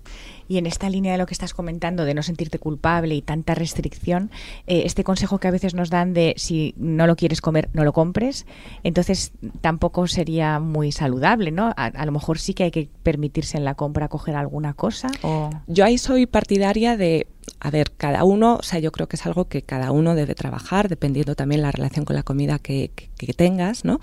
Y 0.48 0.58
en 0.58 0.66
esta 0.66 0.88
línea 0.88 1.12
de 1.12 1.18
lo 1.18 1.26
que 1.26 1.34
estás 1.34 1.54
comentando, 1.54 2.04
de 2.04 2.14
no 2.14 2.22
sentirte 2.22 2.58
culpable 2.58 3.14
y 3.14 3.22
tanta 3.22 3.54
restricción, 3.54 4.30
eh, 4.66 4.82
este 4.84 5.04
consejo 5.04 5.38
que 5.38 5.48
a 5.48 5.50
veces 5.50 5.74
nos 5.74 5.90
dan 5.90 6.14
de 6.14 6.34
si 6.36 6.74
no 6.76 7.06
lo 7.06 7.16
quieres 7.16 7.40
comer, 7.40 7.68
no 7.72 7.84
lo 7.84 7.92
compres, 7.92 8.46
entonces 8.82 9.32
tampoco 9.60 10.06
sería 10.06 10.58
muy 10.60 10.92
saludable, 10.92 11.50
¿no? 11.50 11.72
A, 11.76 12.04
lo 12.04 12.12
mejor 12.12 12.38
sí 12.38 12.54
que 12.54 12.64
hay 12.64 12.70
que 12.70 12.88
permitirse 13.02 13.56
en 13.56 13.64
la 13.64 13.74
compra 13.74 14.08
coger 14.08 14.36
alguna 14.36 14.74
cosa. 14.74 15.08
O... 15.22 15.50
Yo 15.66 15.84
ahí 15.84 15.98
soy 15.98 16.26
partidaria 16.26 16.96
de 16.96 17.26
a 17.60 17.70
ver, 17.70 17.92
cada 17.96 18.24
uno, 18.24 18.56
o 18.56 18.62
sea, 18.62 18.78
yo 18.78 18.92
creo 18.92 19.06
que 19.06 19.16
es 19.16 19.26
algo 19.26 19.48
que 19.48 19.62
cada 19.62 19.90
uno 19.90 20.14
debe 20.14 20.34
trabajar, 20.34 20.88
dependiendo 20.88 21.34
también 21.34 21.62
la 21.62 21.70
relación 21.70 22.04
con 22.04 22.16
la 22.16 22.22
comida 22.22 22.58
que, 22.58 22.90
que 22.90 23.32
tengas, 23.32 23.84
¿no? 23.84 24.00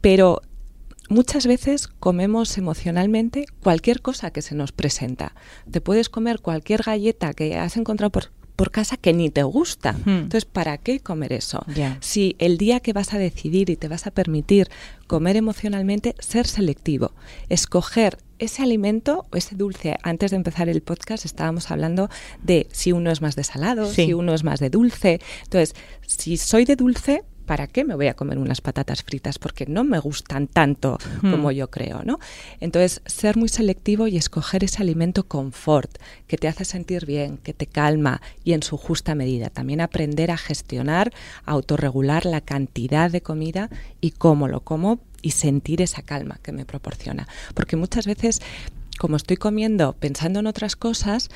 Pero 0.00 0.42
Muchas 1.08 1.46
veces 1.46 1.88
comemos 1.88 2.56
emocionalmente 2.58 3.46
cualquier 3.62 4.00
cosa 4.00 4.30
que 4.30 4.42
se 4.42 4.54
nos 4.54 4.72
presenta. 4.72 5.34
Te 5.70 5.80
puedes 5.80 6.08
comer 6.08 6.40
cualquier 6.40 6.82
galleta 6.82 7.34
que 7.34 7.56
has 7.56 7.76
encontrado 7.76 8.10
por, 8.10 8.30
casa 8.70 8.96
que 8.96 9.12
ni 9.12 9.28
te 9.28 9.42
gusta. 9.42 9.96
Entonces, 10.06 10.44
¿para 10.44 10.78
qué 10.78 11.00
comer 11.00 11.32
eso? 11.32 11.66
Si 11.98 12.36
el 12.38 12.58
día 12.58 12.78
que 12.78 12.92
vas 12.92 13.12
a 13.12 13.18
decidir 13.18 13.70
y 13.70 13.76
te 13.76 13.88
vas 13.88 14.06
a 14.06 14.12
permitir 14.12 14.68
comer 15.08 15.36
emocionalmente, 15.36 16.14
ser 16.20 16.46
selectivo, 16.46 17.10
escoger 17.48 18.18
ese 18.38 18.62
alimento 18.62 19.26
o 19.32 19.36
ese 19.36 19.56
dulce, 19.56 19.98
antes 20.04 20.30
de 20.30 20.36
empezar 20.36 20.68
el 20.68 20.80
podcast 20.80 21.24
estábamos 21.24 21.72
hablando 21.72 22.08
de 22.40 22.68
si 22.70 22.92
uno 22.92 23.10
es 23.10 23.20
más 23.20 23.34
de 23.34 23.42
salado, 23.42 23.92
si 23.92 24.14
uno 24.14 24.32
es 24.32 24.44
más 24.44 24.60
de 24.60 24.70
dulce. 24.70 25.20
Entonces, 25.42 25.74
si 26.06 26.36
soy 26.36 26.64
de 26.64 26.76
dulce, 26.76 27.24
¿para 27.46 27.66
qué 27.66 27.84
me 27.84 27.94
voy 27.94 28.06
a 28.08 28.14
comer 28.14 28.38
unas 28.38 28.60
patatas 28.60 29.02
fritas? 29.02 29.38
Porque 29.38 29.66
no 29.66 29.84
me 29.84 29.98
gustan 29.98 30.46
tanto 30.46 30.98
como 31.20 31.50
Hmm. 31.50 31.54
yo 31.54 31.70
creo, 31.70 32.02
¿no? 32.04 32.18
Entonces, 32.60 33.02
ser 33.06 33.36
muy 33.36 33.48
selectivo 33.48 34.06
y 34.06 34.16
escoger 34.16 34.64
ese 34.64 34.82
alimento 34.82 35.24
confort, 35.24 35.90
que 36.26 36.36
te 36.36 36.48
hace 36.48 36.64
sentir 36.64 37.06
bien, 37.06 37.38
que 37.38 37.52
te 37.52 37.66
calma 37.66 38.20
y 38.44 38.52
en 38.52 38.62
su 38.62 38.76
justa 38.76 39.14
medida. 39.14 39.50
También 39.50 39.80
aprender 39.80 40.30
a 40.30 40.36
gestionar, 40.36 41.12
a 41.44 41.52
autorregular 41.52 42.26
la 42.26 42.40
cantidad 42.40 43.10
de 43.10 43.20
comida 43.20 43.70
y 44.00 44.12
cómo 44.12 44.48
lo 44.48 44.60
como 44.60 45.00
y 45.22 45.32
sentir 45.32 45.82
esa 45.82 46.02
calma 46.02 46.38
que 46.42 46.52
me 46.52 46.64
proporciona. 46.64 47.28
Porque 47.54 47.76
muchas 47.76 48.06
veces, 48.06 48.40
como 48.98 49.16
estoy 49.16 49.36
comiendo 49.36 49.92
pensando 49.94 50.40
en 50.40 50.46
otras 50.46 50.76
cosas, 50.76 51.30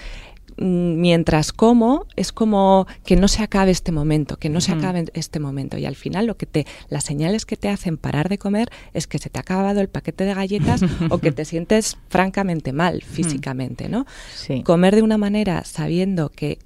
mientras 0.58 1.52
como 1.52 2.06
es 2.16 2.32
como 2.32 2.86
que 3.04 3.16
no 3.16 3.28
se 3.28 3.42
acabe 3.42 3.70
este 3.70 3.92
momento, 3.92 4.36
que 4.36 4.48
no 4.48 4.60
se 4.60 4.72
acabe 4.72 5.04
este 5.14 5.38
momento 5.38 5.76
y 5.76 5.84
al 5.84 5.96
final 5.96 6.26
lo 6.26 6.36
que 6.36 6.46
te 6.46 6.66
las 6.88 7.04
señales 7.04 7.44
que 7.44 7.56
te 7.56 7.68
hacen 7.68 7.96
parar 7.96 8.28
de 8.28 8.38
comer 8.38 8.70
es 8.94 9.06
que 9.06 9.18
se 9.18 9.28
te 9.28 9.38
ha 9.38 9.42
acabado 9.42 9.80
el 9.80 9.88
paquete 9.88 10.24
de 10.24 10.34
galletas 10.34 10.80
o 11.10 11.18
que 11.18 11.32
te 11.32 11.44
sientes 11.44 11.98
francamente 12.08 12.72
mal 12.72 13.02
físicamente, 13.02 13.88
¿no? 13.88 14.06
Sí. 14.34 14.62
Comer 14.62 14.96
de 14.96 15.02
una 15.02 15.18
manera 15.18 15.64
sabiendo 15.64 16.30
que 16.30 16.58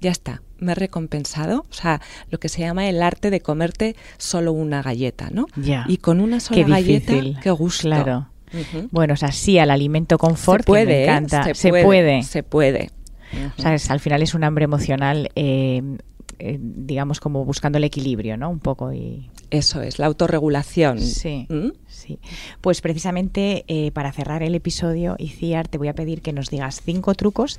ya 0.00 0.10
está, 0.10 0.42
me 0.58 0.72
he 0.72 0.74
recompensado, 0.74 1.64
o 1.68 1.72
sea, 1.72 2.00
lo 2.30 2.38
que 2.38 2.48
se 2.48 2.60
llama 2.60 2.88
el 2.88 3.02
arte 3.02 3.30
de 3.30 3.40
comerte 3.40 3.96
solo 4.16 4.52
una 4.52 4.82
galleta, 4.82 5.30
¿no? 5.32 5.46
Ya. 5.56 5.84
Y 5.88 5.98
con 5.98 6.20
una 6.20 6.40
sola 6.40 6.64
Qué 6.64 6.70
galleta, 6.70 7.40
qué 7.42 7.50
gusto. 7.50 7.88
Claro. 7.88 8.28
Bueno, 8.90 9.14
o 9.14 9.16
sea, 9.16 9.32
sí 9.32 9.58
al 9.58 9.70
alimento 9.70 10.18
confort, 10.18 10.62
se 10.62 10.66
puede, 10.66 11.06
que 11.06 11.20
me 11.20 11.26
¿eh? 11.26 11.54
se, 11.54 11.70
puede, 11.70 12.22
se 12.22 12.42
puede. 12.42 12.90
O 13.56 13.60
sea, 13.62 13.74
es- 13.74 13.90
al 13.90 14.00
final 14.00 14.22
es 14.22 14.34
un 14.34 14.44
hambre 14.44 14.64
emocional, 14.64 15.30
eh, 15.36 15.82
eh, 16.40 16.58
digamos, 16.60 17.18
como 17.20 17.44
buscando 17.44 17.78
el 17.78 17.84
equilibrio, 17.84 18.36
¿no? 18.36 18.48
Un 18.50 18.60
poco 18.60 18.92
y... 18.92 19.28
Eso 19.50 19.80
es, 19.82 19.98
la 19.98 20.06
autorregulación. 20.06 21.00
Sí. 21.00 21.46
¿Mm? 21.48 21.70
Sí, 21.86 22.18
pues 22.60 22.80
precisamente 22.82 23.64
eh, 23.66 23.90
para 23.92 24.12
cerrar 24.12 24.42
el 24.42 24.54
episodio, 24.54 25.16
Iciar, 25.18 25.68
te 25.68 25.78
voy 25.78 25.88
a 25.88 25.94
pedir 25.94 26.20
que 26.20 26.32
nos 26.34 26.50
digas 26.50 26.82
cinco 26.84 27.14
trucos 27.14 27.58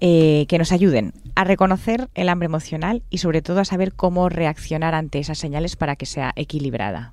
eh, 0.00 0.46
que 0.48 0.58
nos 0.58 0.72
ayuden 0.72 1.12
a 1.34 1.44
reconocer 1.44 2.08
el 2.14 2.28
hambre 2.30 2.46
emocional 2.46 3.02
y 3.10 3.18
sobre 3.18 3.42
todo 3.42 3.60
a 3.60 3.64
saber 3.66 3.92
cómo 3.92 4.28
reaccionar 4.30 4.94
ante 4.94 5.18
esas 5.18 5.38
señales 5.38 5.76
para 5.76 5.94
que 5.96 6.06
sea 6.06 6.32
equilibrada. 6.36 7.12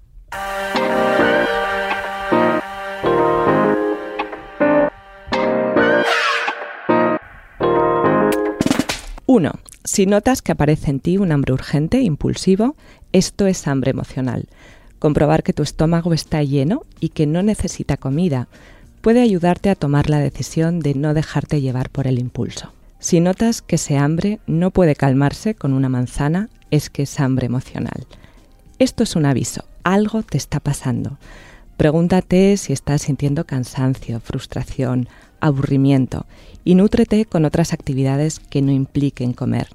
Uno, 9.35 9.53
si 9.83 10.05
notas 10.05 10.43
que 10.43 10.51
aparece 10.51 10.91
en 10.91 10.99
ti 10.99 11.17
un 11.17 11.31
hambre 11.31 11.53
urgente, 11.53 12.01
impulsivo, 12.01 12.75
esto 13.13 13.47
es 13.47 13.67
hambre 13.67 13.89
emocional. 13.89 14.47
Comprobar 14.99 15.41
que 15.41 15.53
tu 15.53 15.63
estómago 15.63 16.13
está 16.13 16.43
lleno 16.43 16.83
y 16.99 17.09
que 17.09 17.25
no 17.25 17.41
necesita 17.41 17.97
comida 17.97 18.47
puede 19.01 19.23
ayudarte 19.23 19.71
a 19.71 19.75
tomar 19.75 20.07
la 20.07 20.19
decisión 20.19 20.81
de 20.81 20.93
no 20.93 21.15
dejarte 21.15 21.61
llevar 21.61 21.89
por 21.89 22.05
el 22.05 22.19
impulso. 22.19 22.73
Si 22.99 23.21
notas 23.21 23.63
que 23.63 23.77
ese 23.77 23.97
hambre 23.97 24.39
no 24.45 24.69
puede 24.69 24.95
calmarse 24.95 25.55
con 25.55 25.73
una 25.73 25.89
manzana, 25.89 26.49
es 26.69 26.91
que 26.91 27.01
es 27.01 27.19
hambre 27.19 27.47
emocional. 27.47 28.05
Esto 28.77 29.01
es 29.01 29.15
un 29.15 29.25
aviso, 29.25 29.65
algo 29.83 30.21
te 30.21 30.37
está 30.37 30.59
pasando. 30.59 31.17
Pregúntate 31.75 32.55
si 32.57 32.71
estás 32.71 33.01
sintiendo 33.01 33.45
cansancio, 33.45 34.19
frustración, 34.19 35.09
aburrimiento 35.43 36.25
y 36.63 36.75
nútrete 36.75 37.25
con 37.25 37.45
otras 37.45 37.73
actividades 37.73 38.39
que 38.39 38.61
no 38.61 38.71
impliquen 38.71 39.33
comer, 39.33 39.67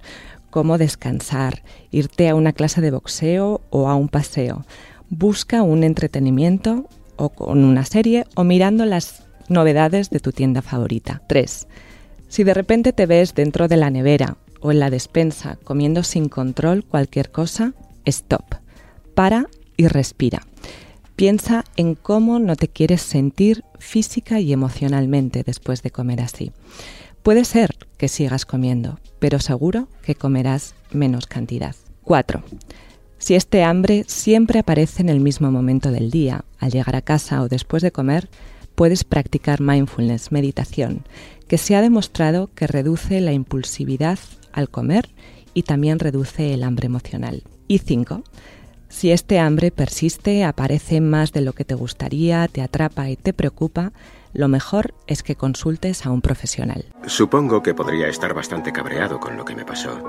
como 0.51 0.79
descansar, 0.79 1.63
irte 1.91 2.29
a 2.29 2.35
una 2.35 2.53
clase 2.53 2.81
de 2.81 2.91
boxeo 2.91 3.61
o 3.71 3.89
a 3.89 3.95
un 3.95 4.09
paseo. 4.09 4.65
Busca 5.11 5.63
un 5.63 5.85
entretenimiento 5.85 6.89
o 7.17 7.29
con 7.29 7.65
una 7.65 7.85
serie 7.85 8.25
o 8.35 8.45
mirando 8.45 8.87
las 8.87 9.25
novedades 9.49 10.11
de 10.11 10.21
tu 10.21 10.33
tienda 10.33 10.63
favorita. 10.63 11.23
3. 11.29 11.67
Si 12.29 12.45
de 12.45 12.55
repente 12.55 12.93
te 12.93 13.07
ves 13.07 13.35
dentro 13.35 13.69
de 13.69 13.77
la 13.77 13.91
nevera 13.91 14.37
o 14.61 14.73
en 14.73 14.81
la 14.81 14.91
despensa 14.91 15.59
comiendo 15.65 16.03
sin 16.03 16.29
control 16.29 16.85
cualquier 16.85 17.31
cosa, 17.31 17.75
stop. 18.05 18.57
Para 19.15 19.47
y 19.77 19.89
respira. 19.89 20.43
Piensa 21.19 21.65
en 21.75 21.97
cómo 21.97 22.39
no 22.39 22.55
te 22.55 22.69
quieres 22.69 23.03
sentir 23.03 23.65
física 23.81 24.39
y 24.39 24.53
emocionalmente 24.53 25.43
después 25.43 25.83
de 25.83 25.91
comer 25.91 26.21
así. 26.21 26.53
Puede 27.25 27.45
ser 27.45 27.75
que 27.97 28.07
sigas 28.07 28.47
comiendo, 28.47 29.01
pero 29.19 29.41
seguro 29.41 29.89
que 30.03 30.15
comerás 30.15 30.77
menos 30.93 31.27
cantidad. 31.27 31.75
4. 32.05 32.45
Si 33.19 33.35
este 33.35 33.65
hambre 33.65 34.05
siempre 34.07 34.61
aparece 34.61 35.03
en 35.03 35.09
el 35.09 35.19
mismo 35.19 35.51
momento 35.51 35.91
del 35.91 36.13
día, 36.13 36.45
al 36.61 36.71
llegar 36.71 36.95
a 36.95 37.03
casa 37.03 37.43
o 37.43 37.49
después 37.49 37.83
de 37.83 37.91
comer, 37.91 38.29
puedes 38.77 39.03
practicar 39.03 39.61
mindfulness, 39.61 40.31
meditación, 40.31 41.03
que 41.49 41.59
se 41.59 41.75
ha 41.75 41.83
demostrado 41.83 42.49
que 42.55 42.69
reduce 42.69 43.21
la 43.21 43.33
impulsividad 43.33 44.21
al 44.53 44.71
comer 44.71 45.09
y 45.53 45.65
también 45.65 45.99
reduce 45.99 46.55
el 46.55 46.63
hambre 46.63 46.87
emocional. 46.87 47.43
Y 47.67 47.79
5. 47.79 48.23
Si 48.89 49.13
este 49.13 49.39
hambre 49.39 49.71
persiste, 49.71 50.45
aparece 50.45 51.01
más 51.01 51.33
de 51.33 51.43
lo 51.43 51.53
que 51.53 51.65
te 51.65 51.75
gustaría, 51.75 52.49
te 52.49 52.63
atrapa 52.63 53.09
y 53.11 53.17
te 53.17 53.33
preocupa, 53.33 53.93
lo 54.33 54.49
mejor 54.49 54.95
es 55.07 55.23
que 55.23 55.37
consultes 55.37 56.07
a 56.07 56.11
un 56.11 56.21
profesional. 56.21 56.85
Supongo 57.07 57.63
que 57.63 57.75
podría 57.75 58.09
estar 58.09 58.35
bastante 58.35 58.73
cabreado 58.73 59.21
con 59.21 59.37
lo 59.37 59.45
que 59.45 59.55
me 59.55 59.65
pasó. 59.65 60.03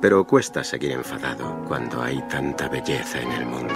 Pero 0.00 0.26
cuesta 0.26 0.62
seguir 0.62 0.92
enfadado 0.92 1.64
cuando 1.66 2.02
hay 2.02 2.20
tanta 2.28 2.68
belleza 2.68 3.20
en 3.20 3.32
el 3.32 3.46
mundo. 3.46 3.74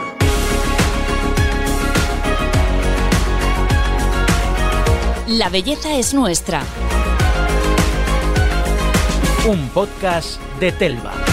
La 5.29 5.49
belleza 5.49 5.97
es 5.97 6.15
nuestra. 6.15 6.63
Un 9.47 9.69
podcast 9.69 10.41
de 10.59 10.73
Telva. 10.73 11.28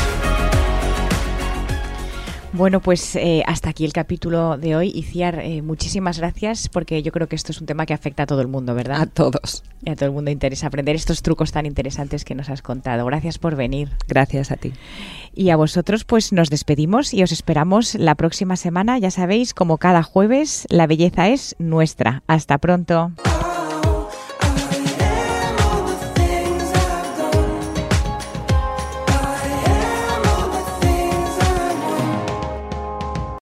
Bueno, 2.55 2.79
pues 2.79 3.17
eh, 3.17 3.43
hasta 3.47 3.71
aquí 3.71 3.83
el 3.83 3.91
capítulo 3.91 4.57
de 4.57 4.77
hoy. 4.77 4.89
Iciar, 4.95 5.39
eh, 5.39 5.61
muchísimas 5.61 6.19
gracias 6.19 6.69
porque 6.69 7.03
yo 7.03 7.11
creo 7.11 7.27
que 7.27 7.35
esto 7.35 7.51
es 7.51 7.59
un 7.59 7.67
tema 7.67 7.85
que 7.85 7.93
afecta 7.93 8.23
a 8.23 8.25
todo 8.25 8.39
el 8.39 8.47
mundo, 8.47 8.73
¿verdad? 8.73 9.01
A 9.01 9.05
todos. 9.07 9.61
Y 9.83 9.89
a 9.89 9.95
todo 9.95 10.05
el 10.05 10.13
mundo 10.13 10.31
interesa 10.31 10.67
aprender 10.67 10.95
estos 10.95 11.21
trucos 11.21 11.51
tan 11.51 11.65
interesantes 11.65 12.23
que 12.23 12.33
nos 12.33 12.49
has 12.49 12.61
contado. 12.61 13.05
Gracias 13.05 13.39
por 13.39 13.57
venir. 13.57 13.89
Gracias 14.07 14.51
a 14.51 14.55
ti. 14.55 14.71
Y 15.33 15.49
a 15.49 15.57
vosotros 15.57 16.05
pues 16.05 16.31
nos 16.31 16.49
despedimos 16.49 17.13
y 17.13 17.23
os 17.23 17.33
esperamos 17.33 17.93
la 17.95 18.15
próxima 18.15 18.55
semana. 18.55 18.99
Ya 18.99 19.11
sabéis, 19.11 19.53
como 19.53 19.77
cada 19.77 20.01
jueves, 20.01 20.65
la 20.69 20.87
belleza 20.87 21.27
es 21.27 21.57
nuestra. 21.59 22.23
Hasta 22.25 22.57
pronto. 22.57 23.11